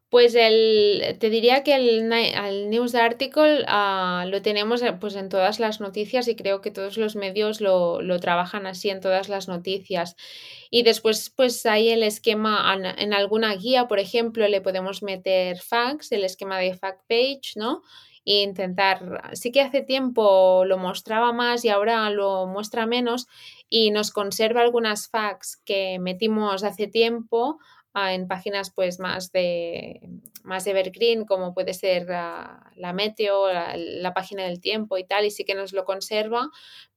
[0.10, 2.10] Pues el, te diría que el,
[2.70, 6.98] news article ah, lo tenemos eh, pues, en todas las noticias y creo que todos
[6.98, 10.16] los medios lo, trabajan así en todas las noticias.
[10.72, 16.12] Y después pues hay el esquema en, alguna guía, por ejemplo, le podemos meter facts,
[16.12, 17.84] el esquema de fact page, ¿no?
[18.26, 23.28] E intentar, sí que hace tiempo lo mostraba más y ahora lo muestra menos
[23.70, 27.60] y nos conserva algunas facts que metimos hace tiempo
[27.96, 30.00] en páginas pues más de
[30.44, 35.44] más evergreen como puede ser la, Meteo, la, página del tiempo y tal, y sí
[35.44, 36.50] que nos lo conserva,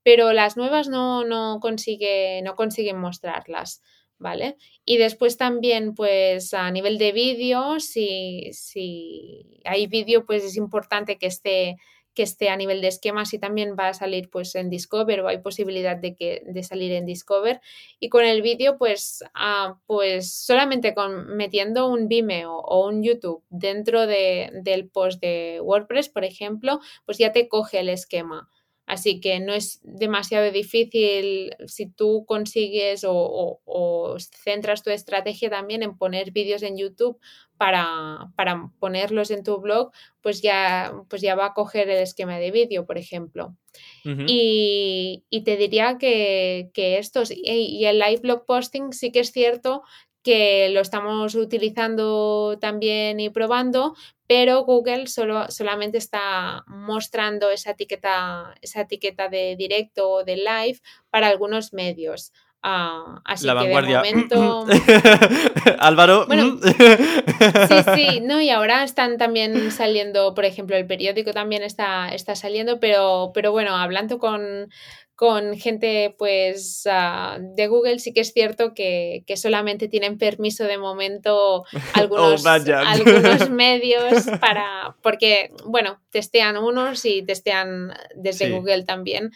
[0.02, 3.82] pero las nuevas no, no, consigue, no consiguen mostrarlas.
[4.18, 4.56] ¿Vale?
[4.84, 11.18] Y después también, pues a nivel de vídeo, si, si hay vídeo, pues es importante
[11.18, 11.76] que esté
[12.14, 15.28] que esté a nivel de esquemas y también va a salir pues en Discover o
[15.28, 17.60] hay posibilidad de, que, de salir en Discover.
[18.00, 20.94] Y con el vídeo pues, ah, pues solamente
[21.28, 27.18] metiendo un Vimeo o un YouTube dentro de, del post de WordPress por ejemplo pues
[27.18, 28.48] ya te coge el esquema
[28.86, 35.96] Así que no es demasiado difícil si tú consigues o, centras tu estrategia también en
[35.96, 37.18] poner vídeos en YouTube
[37.56, 38.32] para,
[38.80, 42.84] ponerlos en tu blog, pues ya, pues ya va a coger el esquema de vídeo,
[42.84, 43.56] por ejemplo.
[44.04, 49.82] y, te diría que, que estos, y el live blog posting sí que es cierto
[50.22, 53.94] que lo estamos utilizando también y probando,
[54.26, 60.80] pero Google solo, solamente está mostrando esa etiqueta, esa etiqueta de directo o de live
[61.10, 62.32] para algunos medios.
[62.64, 64.66] Ah, así que de momento.
[65.80, 66.26] Álvaro.
[66.28, 72.14] Bueno, sí, sí, no, y ahora están también saliendo, por ejemplo, el periódico también está,
[72.14, 74.70] está saliendo, pero, pero bueno, hablando con,
[75.14, 80.78] con gente pues ah, de Google sí que es cierto que, solamente tienen permiso de
[80.78, 89.30] momento oh, algunos, algunos medios para porque bueno testean unos y testean desde Google también.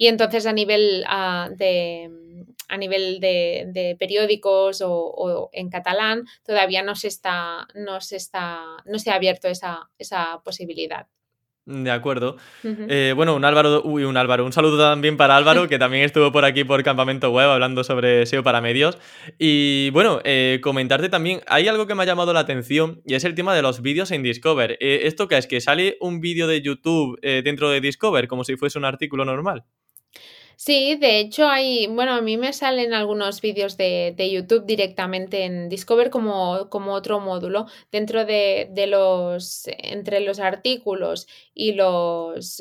[0.00, 2.10] Y entonces a nivel ah, de
[2.68, 8.98] a nivel de, periódicos o, en catalán todavía no se está no se está no
[8.98, 11.06] se ha abierto esa, esa posibilidad
[11.68, 12.36] de acuerdo.
[12.64, 16.32] Eh, bueno, un Álvaro, uy, un Álvaro, un saludo también para Álvaro, que también estuvo
[16.32, 18.98] por aquí por Campamento Web hablando sobre SEO para medios.
[19.38, 23.24] Y bueno, eh, comentarte también, hay algo que me ha llamado la atención y es
[23.24, 24.78] el tema de los vídeos en Discover.
[24.80, 25.46] Eh, ¿Esto qué es?
[25.46, 29.64] ¿Que sale un vídeo de YouTube dentro de Discover como si fuese un artículo normal?
[30.60, 35.68] Sí, de hecho hay, bueno, a mí me salen algunos vídeos de, YouTube directamente en
[35.68, 37.66] Discover como, como otro módulo.
[37.92, 42.60] Dentro de, los, entre los artículos y los,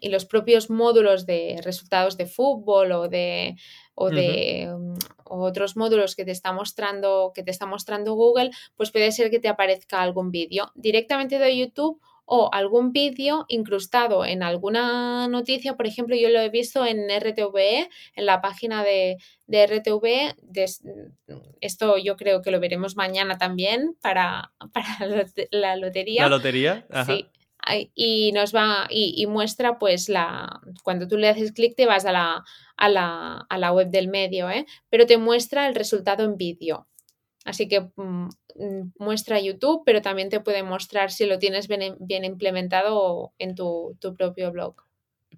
[0.00, 3.56] y los propios módulos de resultados de fútbol o de,
[3.94, 8.90] o de mm, otros módulos que te está mostrando, que te está mostrando Google, pues
[8.90, 14.42] puede ser que te aparezca algún vídeo directamente de YouTube o algún vídeo incrustado en
[14.42, 15.76] alguna noticia.
[15.76, 20.34] Por ejemplo, yo lo he visto en RTVE, en la página de, de RTVE.
[21.60, 25.06] esto yo creo que lo veremos mañana también para, para
[25.50, 26.22] la lotería.
[26.22, 27.26] La lotería, Sí.
[27.94, 32.12] Y nos va y, muestra pues la cuando tú le haces clic te vas a
[32.12, 32.44] la,
[32.76, 34.66] a la, a la web del medio, ¿eh?
[34.90, 36.86] pero te muestra el resultado en vídeo.
[37.44, 42.24] Así que mm, mm, muestra YouTube, pero también te puede mostrar si lo tienes bien,
[42.24, 44.76] implementado en tu, propio blog.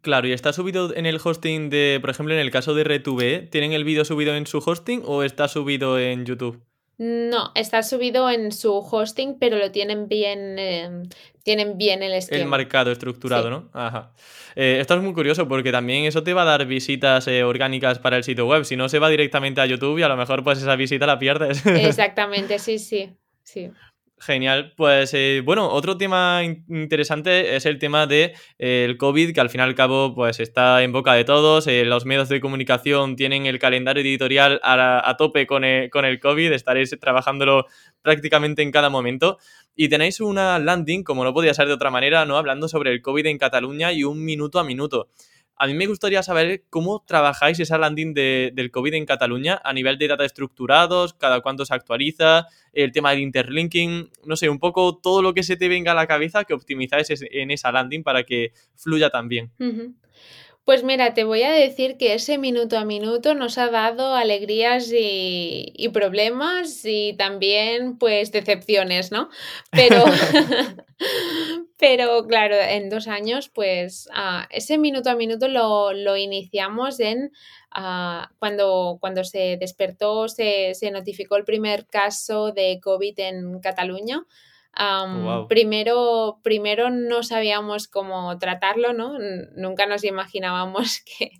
[0.02, 3.50] Claro, ¿y está subido en el hosting de, por ejemplo, en el caso de RTV,
[3.50, 6.62] ¿tienen el vídeo subido en su hosting o está subido en YouTube?
[6.98, 11.02] No, está subido en su hosting, pero lo tienen bien, em,
[11.42, 12.42] tienen bien el esquema.
[12.42, 13.68] El marcado estructurado, ¿no?
[13.74, 14.12] Ajá.
[14.54, 17.98] Eh, esto es muy curioso porque también eso te va a dar visitas eh, orgánicas
[17.98, 18.64] para el sitio web.
[18.64, 21.18] Si no, se va directamente a YouTube y a lo mejor pues esa visita la
[21.18, 21.66] pierdes.
[21.66, 23.10] Exactamente, sí, sí,
[23.42, 23.70] sí.
[24.18, 24.72] Genial.
[24.78, 29.60] Pues eh, bueno, otro tema interesante es el tema de, el COVID, que al fin
[29.60, 31.66] y al cabo pues está en boca de todos.
[31.66, 36.06] Eh, los medios de comunicación tienen el calendario editorial a, a tope con el, con
[36.06, 37.66] el, COVID, estaréis trabajándolo
[38.00, 39.36] prácticamente en cada momento.
[39.74, 42.38] Y tenéis una landing, como no podía ser de otra manera, ¿no?
[42.38, 45.10] Hablando sobre el COVID en Cataluña y un minuto a minuto.
[45.58, 49.72] A mí me gustaría saber cómo trabajáis esa landing de, del COVID en Cataluña a
[49.72, 54.58] nivel de datos estructurados, cada cuánto se actualiza, el tema del interlinking, no sé, un
[54.58, 58.02] poco todo lo que se te venga a la cabeza que optimizáis en esa landing
[58.02, 59.50] para que fluya tan bien.
[60.66, 64.90] Pues mira, te voy a decir que ese minuto a minuto nos ha dado alegrías
[64.92, 69.28] y, y problemas y también pues decepciones, ¿no?
[69.70, 70.04] Pero,
[71.78, 77.30] pero claro, en dos años pues uh, ese minuto a minuto lo, lo iniciamos en
[77.78, 84.24] uh, cuando, cuando se despertó, se, se notificó el primer caso de COVID en Cataluña.
[84.78, 89.14] Um, primero, primero no sabíamos cómo tratarlo, ¿no?
[89.56, 91.30] Nunca nos imaginábamos que,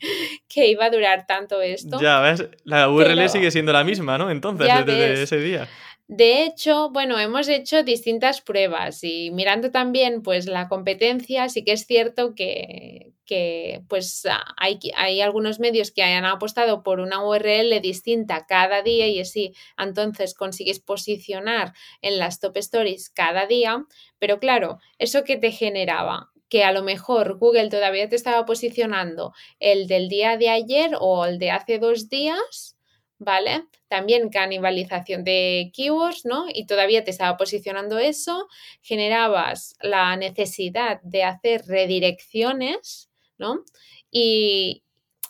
[0.48, 1.98] que iba a durar tanto esto.
[2.00, 4.30] Ya ves, la URL Pero, sigue siendo la misma, ¿no?
[4.30, 5.20] Entonces, desde ves.
[5.20, 5.68] ese día.
[6.08, 11.72] De hecho, bueno, hemos hecho distintas pruebas y mirando también pues la competencia, sí que
[11.72, 14.22] es cierto que, que pues
[14.56, 19.52] hay, hay algunos medios que hayan apostado por una URL distinta cada día y así
[19.76, 23.84] entonces consigues posicionar en las top stories cada día,
[24.20, 29.32] pero claro, eso que te generaba que a lo mejor Google todavía te estaba posicionando
[29.58, 32.75] el del día de ayer o el de hace dos días,
[33.18, 33.64] ¿vale?
[33.88, 36.46] También canibalización de keywords, ¿no?
[36.52, 38.48] Y todavía te estaba posicionando eso,
[38.82, 43.64] generabas la necesidad de hacer redirecciones, ¿no?
[44.10, 44.82] Y,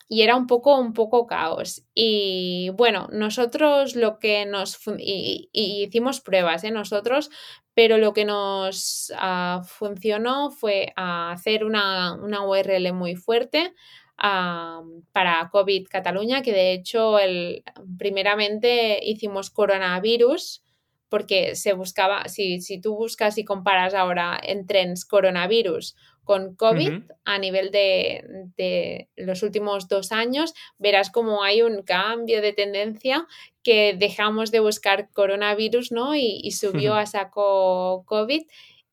[0.09, 1.85] y era un poco, un poco caos.
[1.94, 4.79] Y bueno, nosotros lo que nos...
[4.99, 6.70] Y, y hicimos pruebas, ¿eh?
[6.70, 7.31] Nosotros,
[7.75, 13.75] pero lo que nos uh, funcionó fue hacer una, una URL muy fuerte,
[14.23, 17.63] Um, para COVID Cataluña, que de hecho el,
[17.99, 20.63] primeramente hicimos coronavirus,
[21.11, 26.93] porque se buscaba, si, si tú buscas y comparas ahora en trends coronavirus con COVID
[26.93, 27.17] uh -huh.
[27.25, 28.25] a nivel de,
[28.57, 33.27] de, los últimos dos años, verás como hay un cambio de tendencia
[33.63, 36.17] que dejamos de buscar coronavirus ¿no?
[36.17, 37.03] y, y subió uh -huh.
[37.03, 38.43] a saco COVID.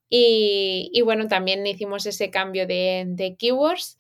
[0.10, 3.98] Y, y, bueno, también hicimos ese cambio de, de keywords.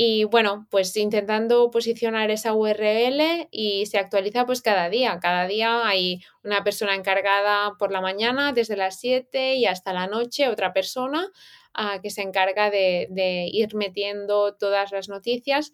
[0.00, 5.18] Y bueno, pues intentando posicionar esa URL y se actualiza pues cada día.
[5.20, 10.06] Cada día hay una persona encargada por la mañana desde las 7 y hasta la
[10.06, 11.32] noche, otra persona
[11.76, 15.72] uh, que se encarga de, de ir metiendo todas las noticias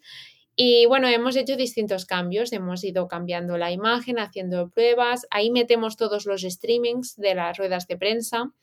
[0.55, 5.97] y bueno, hemos hecho distintos cambios, hemos ido cambiando la imagen, haciendo pruebas, ahí metemos
[5.97, 8.53] todos los streamings de las ruedas de prensa.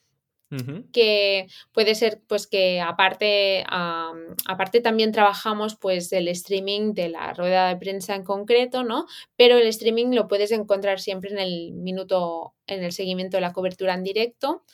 [0.92, 7.32] Que puede ser pues que aparte um, aparte también trabajamos pues el streaming de la
[7.32, 11.72] rueda de prensa en concreto no pero el streaming lo puedes encontrar siempre en el
[11.72, 14.64] minuto en el seguimiento de la cobertura en directo.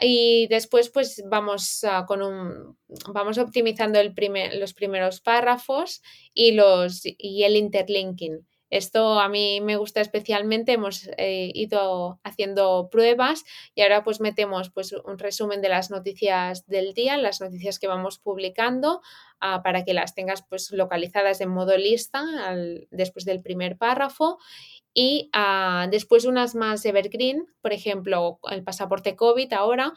[0.00, 2.78] Y después pues vamos con un
[3.12, 9.60] vamos optimizando el primer, los primeros párrafos y los y el interlinking esto a mí
[9.60, 15.60] me gusta especialmente, hemos eh, ido haciendo pruebas y ahora pues metemos pues un resumen
[15.60, 19.02] de las noticias del día, las noticias que vamos publicando
[19.42, 22.24] uh, para que las tengas pues localizadas en modo lista
[22.90, 24.38] después del primer párrafo
[24.94, 29.92] y uh, después unas más evergreen, por ejemplo, el pasaporte COVID ahora.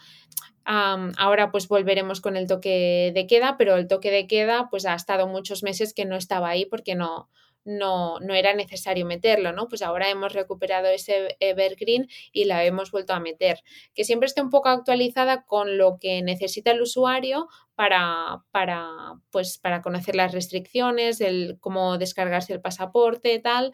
[0.67, 4.95] Ahora pues volveremos con el toque de queda, pero el toque de queda pues ha
[4.95, 7.29] estado muchos meses que no estaba ahí porque no,
[7.65, 9.67] no, no era necesario meterlo, ¿no?
[9.67, 13.61] Pues ahora hemos recuperado ese evergreen y la hemos vuelto a meter.
[13.93, 18.87] Que siempre esté un poco actualizada con lo que necesita el usuario para, para,
[19.31, 23.73] pues, para conocer las restricciones, el cómo descargarse el pasaporte, tal,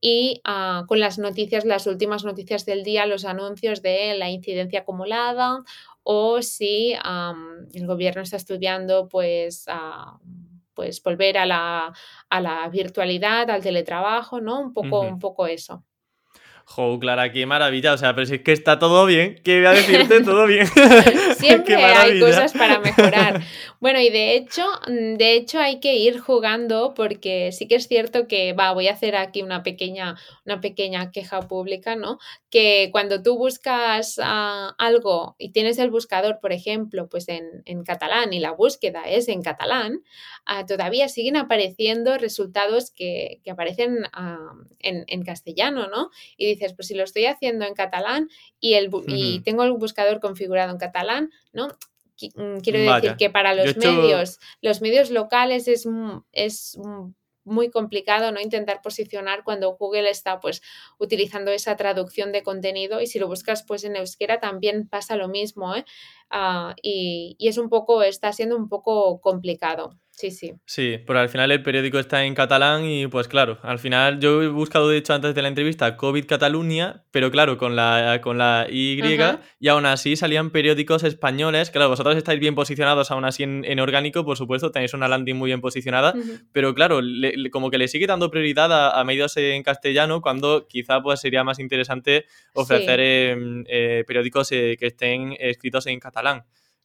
[0.00, 4.80] y uh, con las noticias, las últimas noticias del día, los anuncios de la incidencia
[4.80, 5.58] acumulada
[6.02, 9.66] o si um, el gobierno está estudiando, pues...
[9.68, 10.18] Uh,
[10.74, 11.92] pues volver a la,
[12.28, 14.60] a la virtualidad, al teletrabajo, ¿no?
[14.60, 15.12] Un poco, uh -huh.
[15.12, 15.84] un poco eso.
[16.64, 17.92] Jo, Clara, qué maravilla.
[17.92, 20.20] O sea, pero si es que está todo bien, ¿qué voy a decirte?
[20.24, 20.66] todo bien.
[21.36, 23.42] Siempre hay cosas para mejorar.
[23.80, 28.28] Bueno, y de hecho, de hecho hay que ir jugando porque sí que es cierto
[28.28, 32.18] que, va, voy a hacer aquí una pequeña, una pequeña queja pública, ¿no?
[32.48, 37.82] Que cuando tú buscas uh, algo y tienes el buscador, por ejemplo, pues en, en
[37.82, 40.02] catalán y la búsqueda es en catalán,
[40.46, 46.10] uh, todavía siguen apareciendo resultados que, que aparecen uh, en, en castellano, ¿no?
[46.36, 48.28] Y dices, pues si lo estoy haciendo en catalán
[48.60, 51.68] y, el, y tengo el buscador configurado en catalán, ¿no?
[52.34, 55.86] Mm, quiero decir que para los medios, los medios locales es,
[56.32, 56.78] es
[57.44, 60.62] muy complicado no intentar posicionar cuando Google está pues
[60.98, 65.28] utilizando esa traducción de contenido y si lo buscas pues en euskera también pasa lo
[65.28, 65.84] mismo ¿eh?
[66.32, 69.98] Ah, y, y, es un poco está siendo un poco complicado.
[70.14, 70.52] Sí, sí.
[70.66, 74.42] Sí, pero al final el periódico está en catalán y pues claro, al final yo
[74.42, 78.36] he buscado de hecho antes de la entrevista COVID Cataluña, pero claro, con la, con
[78.36, 79.00] la Y
[79.58, 84.24] y aún así salían periódicos españoles, claro, vosotros estáis bien posicionados aún así en, orgánico,
[84.24, 86.14] por supuesto, tenéis una landing muy bien posicionada,
[86.52, 87.00] pero claro,
[87.50, 91.58] como que le sigue dando prioridad a, medios en castellano cuando quizá pues sería más
[91.58, 96.21] interesante ofrecer em, eh, periódicos eh, que estén escritos en catalán.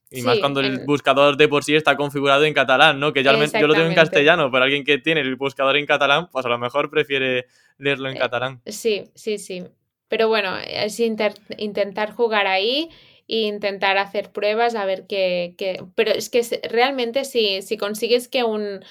[0.10, 3.12] Y más cuando el buscador de por sí está configurado en catalán, ¿no?
[3.12, 6.30] Que ya yo lo tengo en castellano, pero alguien que tiene el buscador en catalán,
[6.32, 8.62] pues a lo mejor prefiere leerlo en eh, catalán.
[8.66, 9.66] Sí, sí, sí.
[10.08, 12.90] Pero bueno, es intentar jugar ahí
[13.28, 15.54] e intentar hacer pruebas a ver qué...
[15.96, 18.86] Pero es que realmente si, si consigues que un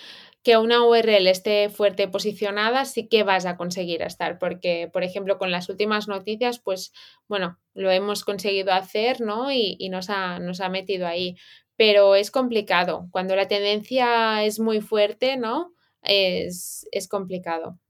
[0.46, 5.38] que una URL esté fuerte posicionada, sí que vas a conseguir estar, porque, por ejemplo,
[5.38, 6.92] con las últimas noticias, pues,
[7.26, 9.50] bueno, lo hemos conseguido hacer, ¿no?
[9.50, 11.34] Y, nos, ha, nos ha metido ahí.
[11.74, 13.08] Pero es complicado.
[13.10, 15.74] Cuando la tendencia es muy fuerte, ¿no?
[16.00, 17.80] Es, complicado.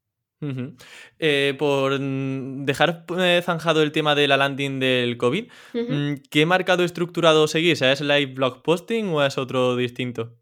[1.19, 5.45] Eh, por dejar eh, zanjado el tema de la landing del COVID,
[5.75, 7.83] mm, ¿qué marcado estructurado seguís?
[7.83, 10.39] ¿Es live blog posting o es otro distinto?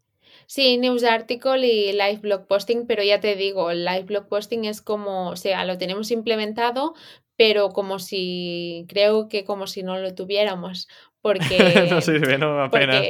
[0.47, 4.65] Sí, news article y live blog posting, pero ya te digo, el live blog posting
[4.65, 6.93] es como, o sea, lo tenemos implementado,
[7.37, 10.87] pero como si, creo que como si no lo tuviéramos,
[11.21, 11.87] porque...
[11.89, 13.03] no sirve, no, apenas.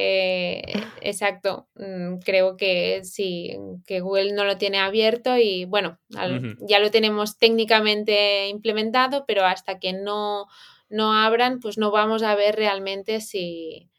[1.02, 3.56] exacto, mm, creo que sí,
[3.86, 5.98] que Google no lo tiene abierto y bueno,
[6.60, 10.46] ya lo tenemos técnicamente implementado, pero hasta que no,
[10.88, 13.90] no abran, pues no vamos a ver realmente si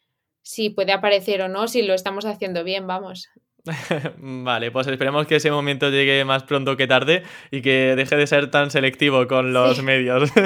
[0.48, 3.30] si puede aparecer o no, si lo estamos haciendo bien, vamos.
[4.18, 8.28] vale, pues esperemos que ese momento llegue más pronto que tarde y que deje de
[8.28, 10.32] ser tan selectivo con los medios.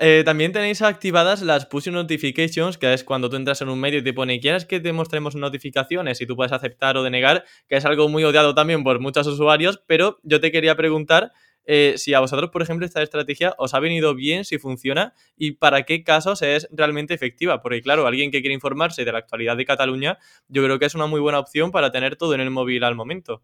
[0.00, 3.98] Eh, también tenéis activadas las push notifications, que es cuando tú entras en un medio
[3.98, 6.20] y te pone ¿quieres que te mostremos notificaciones?
[6.20, 9.82] Y tú puedes aceptar o denegar, que es algo muy odiado también por muchos usuarios,
[9.88, 11.32] pero yo te quería preguntar
[11.64, 15.52] eh, si a vosotros, por ejemplo, esta estrategia os ha venido bien, si funciona y
[15.52, 17.60] para qué casos es realmente efectiva.
[17.60, 20.94] Porque, claro, alguien que quiere informarse de la actualidad de Cataluña, yo creo que es
[20.94, 23.42] una muy buena opción para tener todo en el móvil al momento.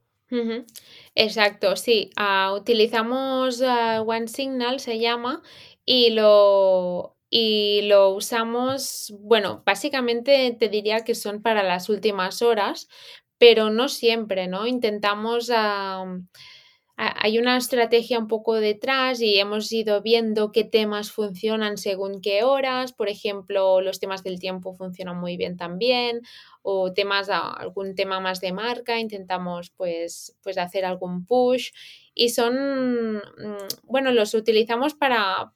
[1.15, 2.11] Exacto, sí.
[2.17, 5.43] Ah, utilizamos uh, One Signal, se llama,
[5.85, 12.89] y lo, y lo usamos, bueno, básicamente te diría que son para las últimas horas,
[13.39, 14.67] pero no siempre, ¿no?
[14.67, 15.51] Intentamos
[16.97, 22.45] hay una estrategia un poco detrás y hemos ido viendo qué temas funcionan según qué
[22.45, 22.93] horas.
[22.93, 26.21] Por ejemplo, los temas del tiempo funcionan muy bien también
[26.63, 31.73] o temas, algún tema más de marca, intentamos pues, pues hacer algún push
[32.15, 33.19] y son, mm,
[33.85, 35.53] bueno, los utilizamos para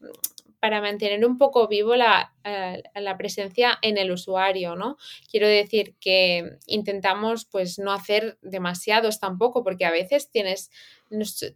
[0.61, 2.34] para mantener un poco vivo la,
[2.95, 4.97] la, presencia en el usuario, ¿no?
[5.30, 10.70] Quiero decir que intentamos pues no hacer demasiados tampoco, porque a veces tienes,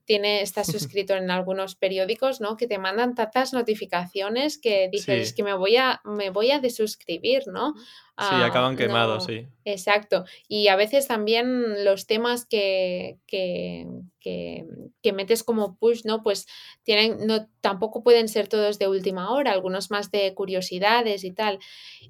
[0.05, 2.57] tiene, estás suscrito en algunos periódicos, ¿no?
[2.57, 7.45] Que te mandan tantas notificaciones que dices que me voy a, me voy a desuscribir,
[7.47, 7.75] ¿no?
[8.19, 9.47] Sí, ah, acaban quemados, sí.
[9.65, 10.25] Exacto.
[10.47, 13.87] Y a veces también los temas que, que,
[14.21, 16.23] que, metes como push, ¿no?
[16.23, 16.47] Pues
[16.83, 21.59] tienen, no, tampoco pueden ser todos de última hora, algunos más de curiosidades y tal.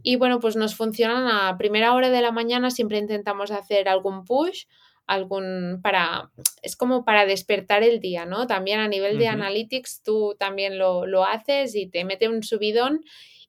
[0.03, 4.24] Y bueno, pues nos funcionan a primera hora de la mañana, siempre intentamos hacer algún
[4.24, 4.64] push
[5.07, 6.30] algún para
[6.62, 8.46] es como para despertar el día, ¿no?
[8.46, 13.03] También a nivel de analytics tú también lo, lo, haces y te mete un subidón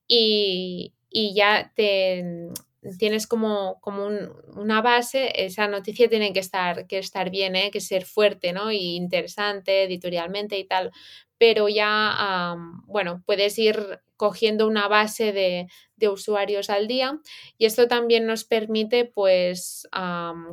[0.08, 2.52] y, y ya te
[2.98, 4.08] tienes como, como
[4.56, 7.72] una base, esa noticia tiene que estar, que estar bien, ¿eh?
[7.72, 8.72] que ser fuerte, ¿no?
[8.72, 10.92] Y interesante editorialmente y tal.
[11.38, 15.68] Pero ya, bueno, puedes ir cogiendo una base de,
[15.98, 17.20] de, usuarios al día
[17.58, 19.86] y esto también nos permite, pues,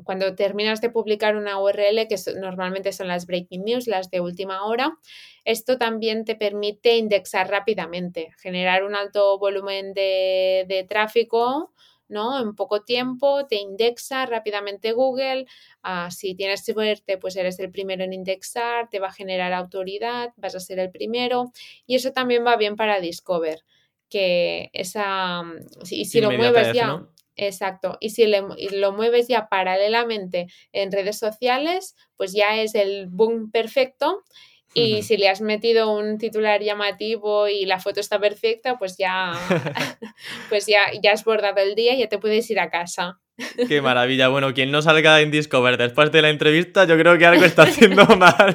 [0.02, 4.64] cuando terminas de publicar una URL, que normalmente son las breaking news, las de última
[4.64, 4.98] hora,
[5.44, 11.72] esto también te permite indexar rápidamente, generar un alto volumen de, de tráfico
[12.10, 12.38] ¿no?
[12.38, 15.46] En poco tiempo te indexa rápidamente Google.
[15.82, 20.32] Ah, si tienes suerte, pues eres el primero en indexar, te va a generar autoridad,
[20.36, 21.52] vas a ser el primero.
[21.86, 23.64] Y eso también va bien para Discover,
[24.08, 25.42] que esa,
[25.90, 27.06] y si lo mueves ya...
[27.36, 27.96] Exacto.
[28.00, 34.24] Y si lo mueves ya paralelamente en redes sociales, pues ya es el boom perfecto
[34.72, 39.32] Y si le has metido un titular llamativo y la foto está perfecta, pues ya,
[40.48, 43.20] pues ya, ya has bordado el día y ya te puedes ir a casa.
[43.68, 44.28] Qué maravilla.
[44.28, 47.62] Bueno, quien no salga en Discover después de la entrevista, yo creo que algo está
[47.62, 48.54] haciendo mal.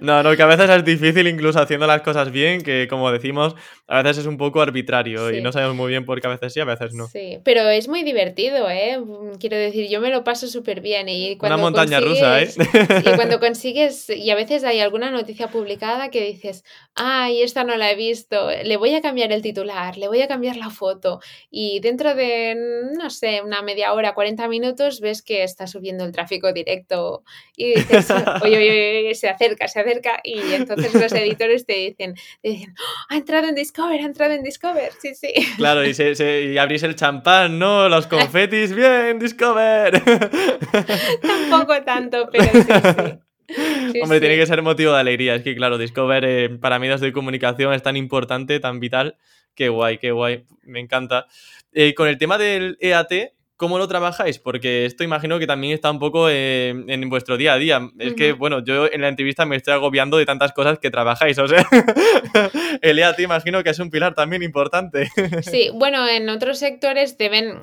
[0.00, 3.54] no, no, que a veces es difícil incluso haciendo las cosas bien, que como decimos,
[3.86, 6.52] a veces es un poco arbitrario y no sabemos muy bien por qué a veces
[6.52, 7.06] sí, a veces no.
[7.08, 8.98] Sí, pero es muy divertido, ¿eh?
[9.38, 11.08] Quiero decir, yo me lo paso súper bien.
[11.08, 12.50] Y cuando Una montaña rusa, ¿eh?
[13.04, 16.64] y cuando consigues, y a veces hay alguna noticia publicada que dices,
[16.94, 20.28] ay, esta no la he visto, le voy a cambiar el titular, le voy a
[20.28, 21.20] cambiar la foto.
[21.50, 22.56] Y dentro de,
[22.96, 27.24] no sé, una media hora, 40 minutos, ves que está subiendo el tráfico directo
[27.56, 28.10] y dices,
[28.42, 30.20] oye, oye, oye, se acerca, se acerca.
[30.22, 32.74] Y entonces los editores te dicen, dicen
[33.08, 35.32] ha entrado en Discover, ha entrado en Discover, sí, sí.
[35.56, 37.88] Claro, y, se, y abrís el champán, ¿no?
[37.88, 40.02] Los confetis, bien, Discover.
[41.22, 44.00] Tampoco tanto, pero sí, sí.
[44.02, 45.34] Hombre, tiene que ser motivo de alegría.
[45.34, 49.16] Es que, claro, Discover eh, para medios de comunicación es tan importante, tan vital.
[49.54, 50.44] Qué guay, qué guay.
[50.62, 51.26] Me encanta.
[51.72, 53.12] Eh, con el tema del EAT,
[53.60, 54.38] ¿Cómo lo trabajáis?
[54.38, 57.90] Porque esto imagino que también está un poco en vuestro día a día.
[57.98, 61.38] Es que, bueno, yo en la entrevista me estoy agobiando de tantas cosas que trabajáis.
[61.38, 61.68] O sea,
[62.80, 65.10] el EAT imagino que es un pilar también importante.
[65.42, 67.58] Sí, bueno, en otros sectores deben,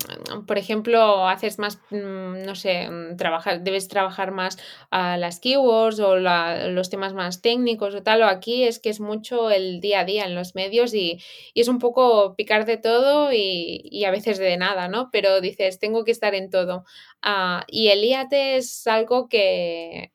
[0.46, 4.56] por ejemplo, haces más, mm, no sé, mm, trabajar, debes trabajar más
[4.92, 8.22] a las keywords o los temas más técnicos o tal.
[8.22, 11.18] O aquí es que es mucho el día a día en los medios y,
[11.56, 15.08] es un poco picar de todo y, y a veces de nada, ¿no?
[15.10, 16.84] Pero dices, tengo que estar en todo.
[17.22, 20.12] Ah, y el IAT es algo que,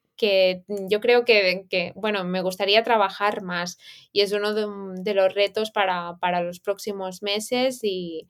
[0.89, 3.77] yo creo que, bueno, me gustaría trabajar más
[4.13, 8.29] y es uno de, los retos para, los próximos meses y,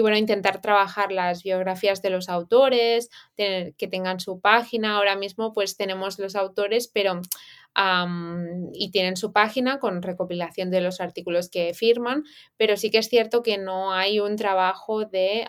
[0.00, 4.96] bueno, intentar trabajar las biografías de los autores, que tengan su página.
[4.96, 7.20] Ahora mismo pues tenemos los autores, pero
[8.72, 12.24] y tienen su página con recopilación de los artículos que firman,
[12.56, 15.46] pero sí que es cierto que no hay un trabajo de,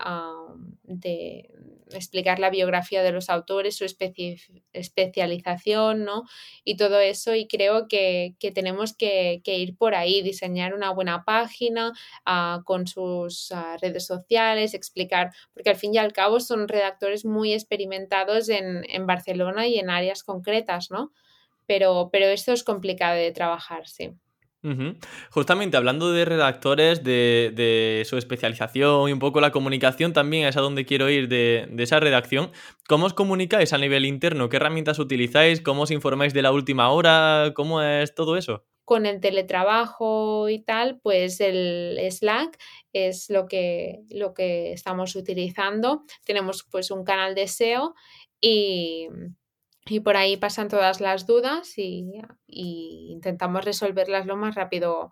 [0.83, 1.49] de
[1.93, 3.85] explicar la biografía de los autores, su
[4.73, 6.23] especialización, ¿no?
[6.63, 11.93] Y todo eso, y creo que, tenemos que, ir por ahí, diseñar una buena página
[12.25, 17.25] ah, con sus ah, redes sociales, explicar, porque al fin y al cabo son redactores
[17.25, 21.11] muy experimentados en, en Barcelona y en áreas concretas, ¿no?
[21.67, 24.11] Pero, pero esto es complicado de trabajar, sí.
[25.29, 30.61] Justamente hablando de redactores, de, su especialización y un poco la comunicación también es a
[30.61, 32.51] donde quiero ir de, esa redacción.
[32.87, 34.49] ¿Cómo os comunicáis a nivel interno?
[34.49, 35.61] ¿Qué herramientas utilizáis?
[35.61, 37.51] ¿Cómo os informáis de la última hora?
[37.55, 38.65] ¿Cómo es todo eso?
[38.85, 42.57] Con el teletrabajo y tal, pues el Slack
[42.93, 46.03] es lo que, lo que estamos utilizando.
[46.23, 47.95] Tenemos pues un canal de SEO
[48.41, 49.07] y
[49.87, 55.11] y por ahí pasan todas las dudas y, intentamos resolverlas lo más rápido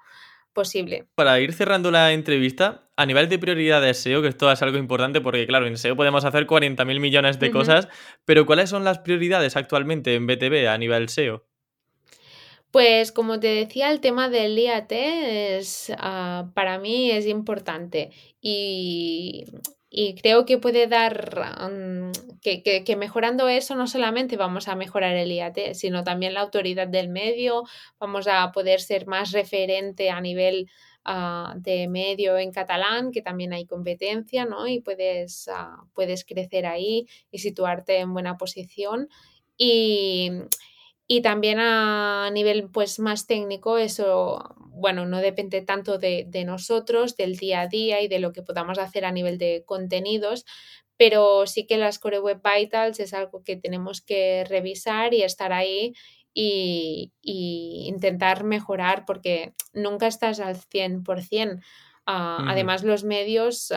[0.53, 1.07] posible.
[1.15, 5.21] Para ir cerrando la entrevista, a nivel de prioridades SEO, que esto es algo importante
[5.21, 7.87] porque, claro, en SEO podemos hacer 40.000 millones de cosas,
[8.25, 11.43] pero ¿cuáles son las prioridades actualmente en BTV a nivel SEO?
[12.71, 18.09] Pues como te decía, el tema del IAT es, ah, para mí es importante
[18.41, 19.45] y,
[19.95, 25.15] y creo que puede dar, mm, que, que, mejorando eso no solamente vamos a mejorar
[25.15, 27.63] el IAT, sino también la autoridad del medio,
[27.99, 30.67] vamos a poder ser más referente a nivel
[31.05, 34.67] ah, de medio en catalán, que también hay competencia, ¿no?
[34.67, 39.09] Y puedes, ah, puedes crecer ahí y situarte en buena posición.
[39.57, 40.31] Y,
[41.07, 47.35] y también a nivel pues más técnico, eso, bueno, no depende tanto de, nosotros, del
[47.35, 50.45] día a día y de lo que podamos hacer a nivel de contenidos,
[50.97, 55.51] pero sí que las Core Web Vitals es algo que tenemos que revisar y estar
[55.51, 55.93] ahí
[56.33, 61.61] y, y intentar mejorar porque nunca estás al 100%.
[62.05, 63.71] Ah, además, los medios,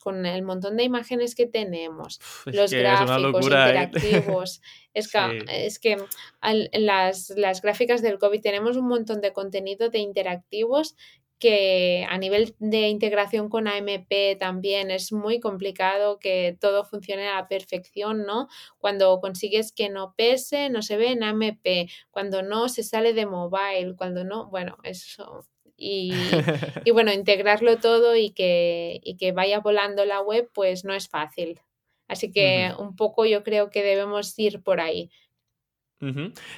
[0.00, 3.50] con el montón de imágenes que tenemos, los gráficos ¿eh?
[3.50, 4.62] interactivos,
[4.94, 5.96] es que, es que
[6.72, 10.96] las, las gráficas del COVID tenemos un montón de contenido de interactivos
[11.38, 17.34] que a nivel de integración con AMP también es muy complicado que todo funcione a
[17.34, 18.46] la perfección, ¿no?
[18.78, 23.26] Cuando consigues que no pese, no se ve en AMP, cuando no se sale de
[23.26, 26.12] mobile, cuando no, bueno, eso y,
[26.92, 31.60] bueno, integrarlo todo y que, que vaya volando la web, pues no es fácil.
[32.12, 35.10] Así que un poco yo creo que debemos ir por ahí.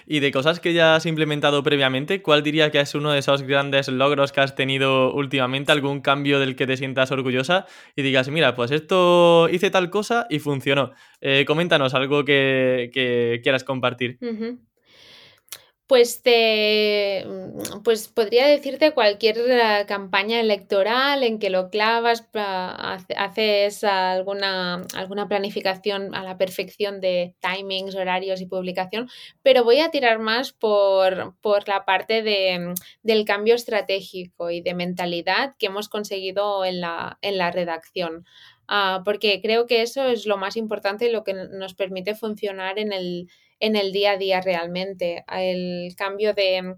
[0.07, 3.43] Y de cosas que ya has implementado previamente, ¿cuál diría que es uno de esos
[3.43, 5.71] grandes logros que has tenido últimamente?
[5.71, 7.67] ¿Algún cambio del que te sientas orgullosa?
[7.95, 10.93] Y digas, mira, pues esto hice tal cosa y funcionó.
[11.21, 12.91] Eh, coméntanos algo que,
[13.43, 14.19] quieras compartir.
[15.87, 17.27] Pues te
[17.85, 26.15] pues podría decirte cualquier eh, campaña electoral en que lo clavas, haces alguna, alguna planificación
[26.15, 29.11] a la perfección de timings, horarios y publicación,
[29.43, 32.73] pero voy a tirar más por, por la parte de,
[33.03, 38.25] del cambio estratégico y de mentalidad que hemos conseguido en la, en la redacción.
[38.67, 42.79] Ah, porque creo que eso es lo más importante y lo que nos permite funcionar
[42.79, 43.29] en el,
[43.65, 45.25] en el día a día realmente.
[45.29, 46.75] El cambio de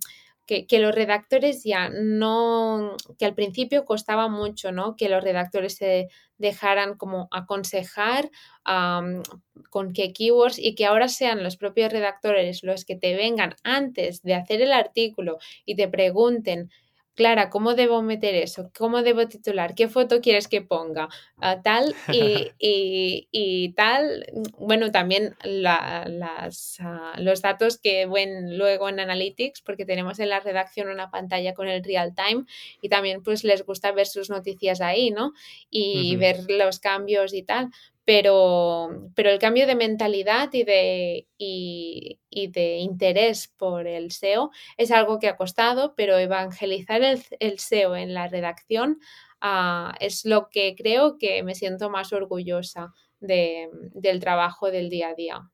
[0.47, 4.95] que, los redactores ya no, que al principio costaba mucho, ¿no?
[4.95, 6.09] Que los redactores se
[6.39, 8.31] dejaran como aconsejar
[8.63, 14.23] con qué keywords y que ahora sean los propios redactores los que te vengan antes
[14.23, 16.71] de hacer el artículo y te pregunten
[17.17, 18.71] Clara, ¿cómo debo meter eso?
[18.77, 19.75] ¿Cómo debo titular?
[19.75, 21.09] ¿Qué foto quieres que ponga?
[21.39, 24.27] Ah, tal y, tal.
[24.59, 30.41] Bueno, también las, ah, los datos que ven luego en Analytics, porque tenemos en la
[30.41, 32.45] redacción una pantalla con el real time
[32.83, 35.33] y también pues les gusta ver sus noticias ahí, ¿no?
[35.71, 37.71] Y ver los cambios y tal
[38.07, 44.93] pero, pero el cambio de mentalidad y de, y, de interés por el SEO es
[44.93, 49.01] algo que ha costado, pero evangelizar el, SEO en la redacción
[49.41, 55.15] ah, es lo que creo que me siento más orgullosa del trabajo del día a
[55.15, 55.51] día.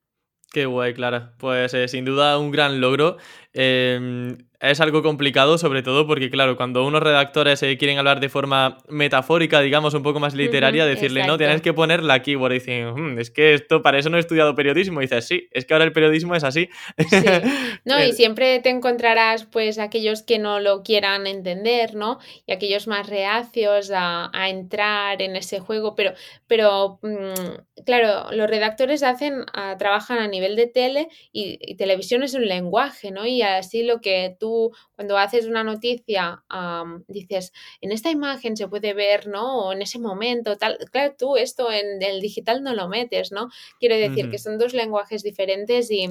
[0.53, 1.35] Qué guay, Clara.
[1.39, 3.17] Pues eh, sin duda un gran logro.
[3.55, 8.29] Em, es algo complicado, sobre todo porque, claro, cuando unos redactores eh, quieren hablar de
[8.29, 12.53] forma metafórica, digamos, un poco más literaria, decirle, no, tienes que poner la keyword.
[12.53, 15.01] Y dicen, hmm, es que esto, para eso no he estudiado periodismo.
[15.01, 16.69] Y dices, sí, es que ahora el periodismo es así.
[17.85, 22.19] No, y siempre te encontrarás, pues, aquellos que no lo quieran entender, ¿no?
[22.47, 25.97] Y aquellos más reacios a, entrar en ese juego.
[25.97, 26.13] Pero,
[26.47, 29.45] pero mm, claro, los redactores hacen,
[29.79, 33.27] trabajan a nivel de tele y, y televisión es un lenguaje, ¿no?
[33.27, 34.52] Y así lo que tú
[34.95, 36.45] cuando haces una noticia
[37.09, 39.67] dices, en esta imagen se puede ver, ¿no?
[39.67, 40.79] O en ese momento, tal.
[40.91, 43.49] Claro, tú esto en el digital no lo metes, ¿no?
[43.79, 46.09] Quiero decir que son dos lenguajes diferentes y,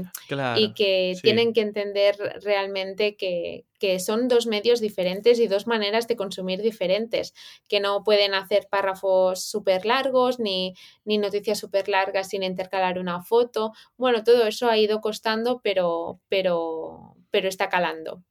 [0.56, 6.08] y que tienen que entender realmente que, que son dos medios diferentes y dos maneras
[6.08, 7.34] de consumir diferentes,
[7.68, 13.24] que no pueden hacer párrafos súper largos ni, ni noticias súper largas sin intercalar una
[13.24, 13.74] foto.
[13.98, 18.24] Bueno, todo eso ha ido costando, pero, pero, pero está calando.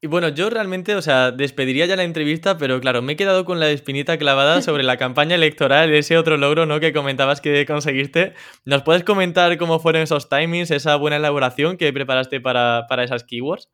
[0.00, 3.44] Y bueno, yo realmente, o sea, despediría ya la entrevista, pero claro, me he quedado
[3.44, 6.80] con la espinita clavada sobre la campaña electoral, ese otro logro, ¿no?
[6.80, 8.34] Que comentabas que conseguiste.
[8.64, 13.22] ¿Nos puedes comentar cómo fueron esos timings, esa buena elaboración que preparaste para, para esas
[13.24, 13.68] keywords?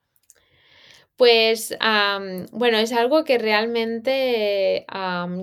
[1.19, 1.77] Pues
[2.53, 4.87] bueno, es algo que realmente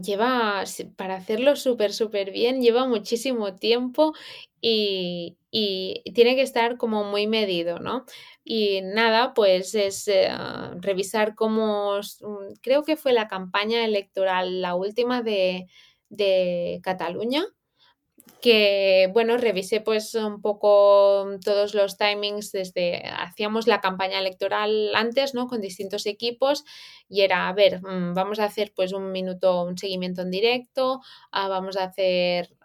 [0.01, 0.63] lleva,
[0.95, 4.13] para hacerlo súper, súper bien, lleva muchísimo tiempo
[4.61, 8.05] y, y tiene que estar como muy medido, ¿no?
[8.45, 10.29] Y nada, pues es eh,
[10.79, 15.67] revisar cómo, mm, creo que fue la campaña electoral, la última de,
[16.09, 17.43] de Cataluña,
[18.45, 25.33] que bueno, revisé pues un poco todos los timings desde, hacíamos la campaña electoral antes,
[25.33, 25.47] ¿no?
[25.47, 26.63] Con distintos equipos
[27.09, 31.01] y era, a ver, mm, vamos a hacer pues un minuto, un seguimiento en directo,
[31.31, 32.55] ah, vamos a hacer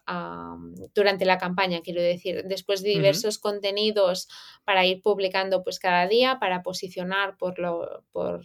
[0.93, 4.29] durante la campaña, quiero decir, después de diversos contenidos
[4.65, 8.45] para ir publicando pues cada día, para posicionar por, lo, por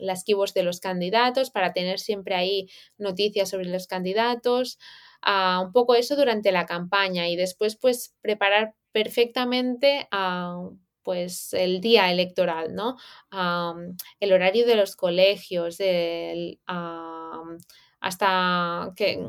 [0.00, 2.68] las keywords de los candidatos, para tener siempre ahí
[2.98, 4.78] noticias sobre los candidatos,
[5.26, 10.08] un poco eso durante la campaña y después pues preparar perfectamente
[11.02, 12.96] pues el día electoral, ¿no?
[14.20, 15.78] el horario de los colegios,
[18.00, 19.28] hasta que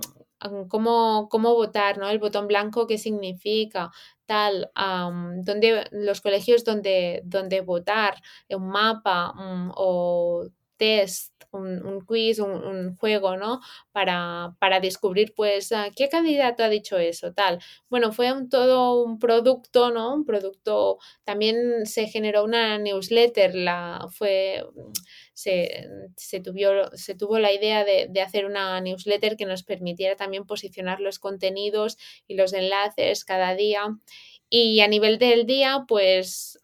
[0.69, 2.09] cómo, cómo votar, ¿no?
[2.09, 3.91] El botón blanco, qué significa,
[4.25, 12.95] tal, donde, los colegios donde, donde votar, un mapa mm, o test, un, quiz, un,
[12.97, 13.59] juego, ¿no?
[13.91, 17.33] Para, para descubrir, pues, ¿qué candidato ha dicho eso?
[17.33, 17.59] Tal.
[17.89, 20.13] Bueno, fue un, todo un producto, ¿no?
[20.13, 24.63] Un producto, también se generó una newsletter, la, fue,
[25.33, 26.41] se, se,
[26.93, 31.19] se tuvo la idea de, de hacer una newsletter que nos permitiera también posicionar los
[31.19, 31.97] contenidos
[32.27, 33.83] y los enlaces cada día.
[34.49, 36.57] Y a nivel del día, pues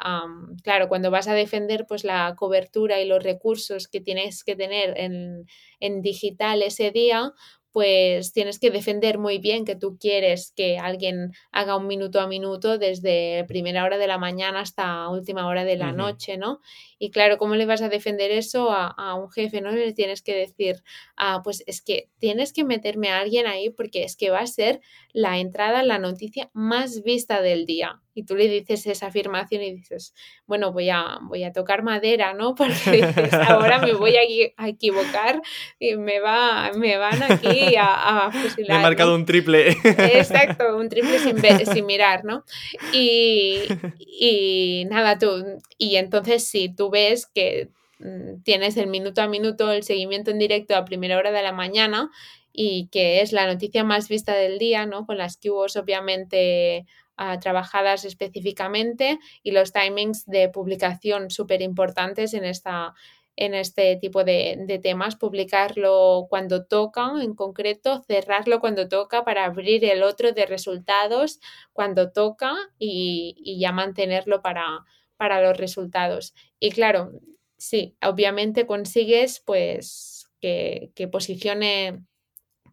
[0.63, 4.97] claro, cuando vas a defender pues la cobertura y los recursos que tienes que tener
[4.97, 5.45] en,
[5.81, 7.33] en digital ese día,
[7.73, 12.27] pues tienes que defender muy bien que tú quieres que alguien haga un minuto a
[12.27, 16.61] minuto desde primera hora de la mañana hasta última hora de la noche, ¿no?
[17.03, 19.59] Y claro, ¿cómo le vas a defender eso a, un jefe?
[19.59, 19.71] ¿No?
[19.71, 20.83] Le tienes que decir,
[21.17, 24.47] ah, pues es que tienes que meterme a alguien ahí porque es que va a
[24.47, 24.79] ser
[25.11, 27.99] la entrada, la noticia más vista del día.
[28.15, 30.13] Y tú le dices esa afirmación y dices,
[30.45, 32.53] bueno, voy a, voy a tocar madera, ¿no?
[32.55, 35.41] Porque dices, ahora me voy a, equivocar
[35.79, 38.79] y me, va, me van aquí a, a fusilar.
[38.79, 39.71] he marcado un triple.
[39.83, 41.37] Exacto, un triple sin,
[41.73, 42.45] sin mirar, ¿no?
[42.93, 43.63] Y,
[43.97, 45.43] y nada, tú,
[45.77, 47.69] y entonces si tú ves que
[47.99, 51.51] mm, tienes el minuto a minuto, el seguimiento en directo a primera hora de la
[51.51, 52.09] mañana
[52.53, 55.05] y que es la noticia más vista del día, ¿no?
[55.05, 56.85] Con las keywords obviamente
[57.17, 62.93] ah, trabajadas específicamente y los timings de publicación súper importantes en esta
[63.35, 69.83] en este tipo de, temas, publicarlo cuando toca en concreto, cerrarlo cuando toca para abrir
[69.85, 71.39] el otro de resultados
[71.73, 74.85] cuando toca y, y ya mantenerlo para,
[75.17, 76.33] para los resultados.
[76.59, 77.11] Y claro,
[77.57, 82.03] sí, obviamente consigues pues que, posicione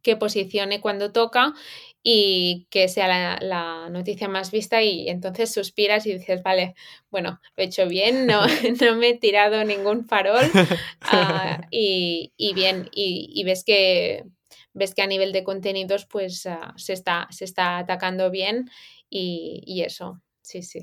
[0.03, 1.53] que posicione cuando toca
[2.03, 6.75] y que sea la, noticia más vista y entonces suspiras y dices, vale,
[7.11, 8.41] bueno, lo he hecho bien, no,
[8.81, 10.45] no me he tirado ningún farol
[11.03, 14.25] ah, y, bien, y, ves que
[14.73, 18.71] ves que a nivel de contenidos pues ah, se, está, se está atacando bien
[19.11, 20.83] y, y eso, sí, sí.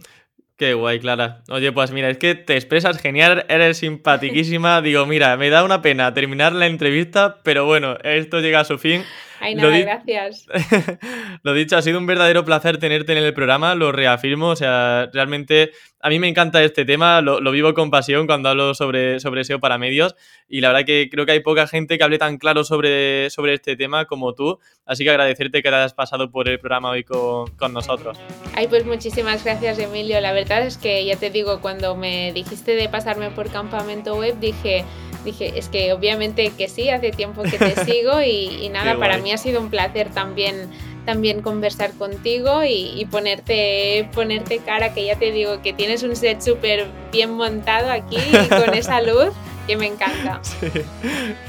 [0.57, 1.43] Qué guay, Clara.
[1.49, 4.81] Oye, pues mira, es que te expresas genial, eres simpaticísima.
[4.81, 8.79] Digo, mira, me da una pena terminar la entrevista, pero bueno, esto llega a su
[8.79, 9.03] fin.
[9.39, 10.47] Ay, nada, gracias.
[11.43, 14.49] lo dicho, ha sido un verdadero placer tenerte en el programa, lo reafirmo.
[14.49, 18.73] O sea, realmente a mí me encanta este tema, lo, vivo con pasión cuando hablo
[18.73, 20.15] sobre, sobre SEO para medios
[20.47, 23.55] y la verdad que creo que hay poca gente que hable tan claro sobre, sobre
[23.55, 24.59] este tema como tú.
[24.85, 28.19] Así que agradecerte que te hayas pasado por el programa hoy con, con nosotros.
[28.55, 30.21] Ay, pues muchísimas gracias, Emilio.
[30.21, 34.39] La verdad es que ya te digo, cuando me dijiste de pasarme por campamento web,
[34.39, 34.85] dije
[35.27, 39.31] dije, es que obviamente que sí, hace tiempo que te sigo y, nada, para mí
[39.31, 40.69] ha sido un placer también
[41.05, 46.41] también conversar contigo y, ponerte, ponerte cara, que ya te digo que tienes un set
[46.41, 48.17] súper bien montado aquí
[48.49, 49.33] con esa luz
[49.67, 50.41] que me encanta.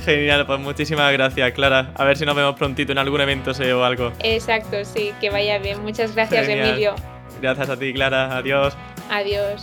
[0.05, 1.91] Genial, pues muchísimas gracias, Clara.
[1.97, 4.13] A ver si nos vemos prontito en algún evento o algo.
[4.21, 5.83] Exacto, sí, que vaya bien.
[5.83, 6.95] Muchas gracias, Emilio.
[7.43, 8.37] Gracias a ti, Clara.
[8.37, 8.77] Adiós.
[9.11, 9.63] Adiós.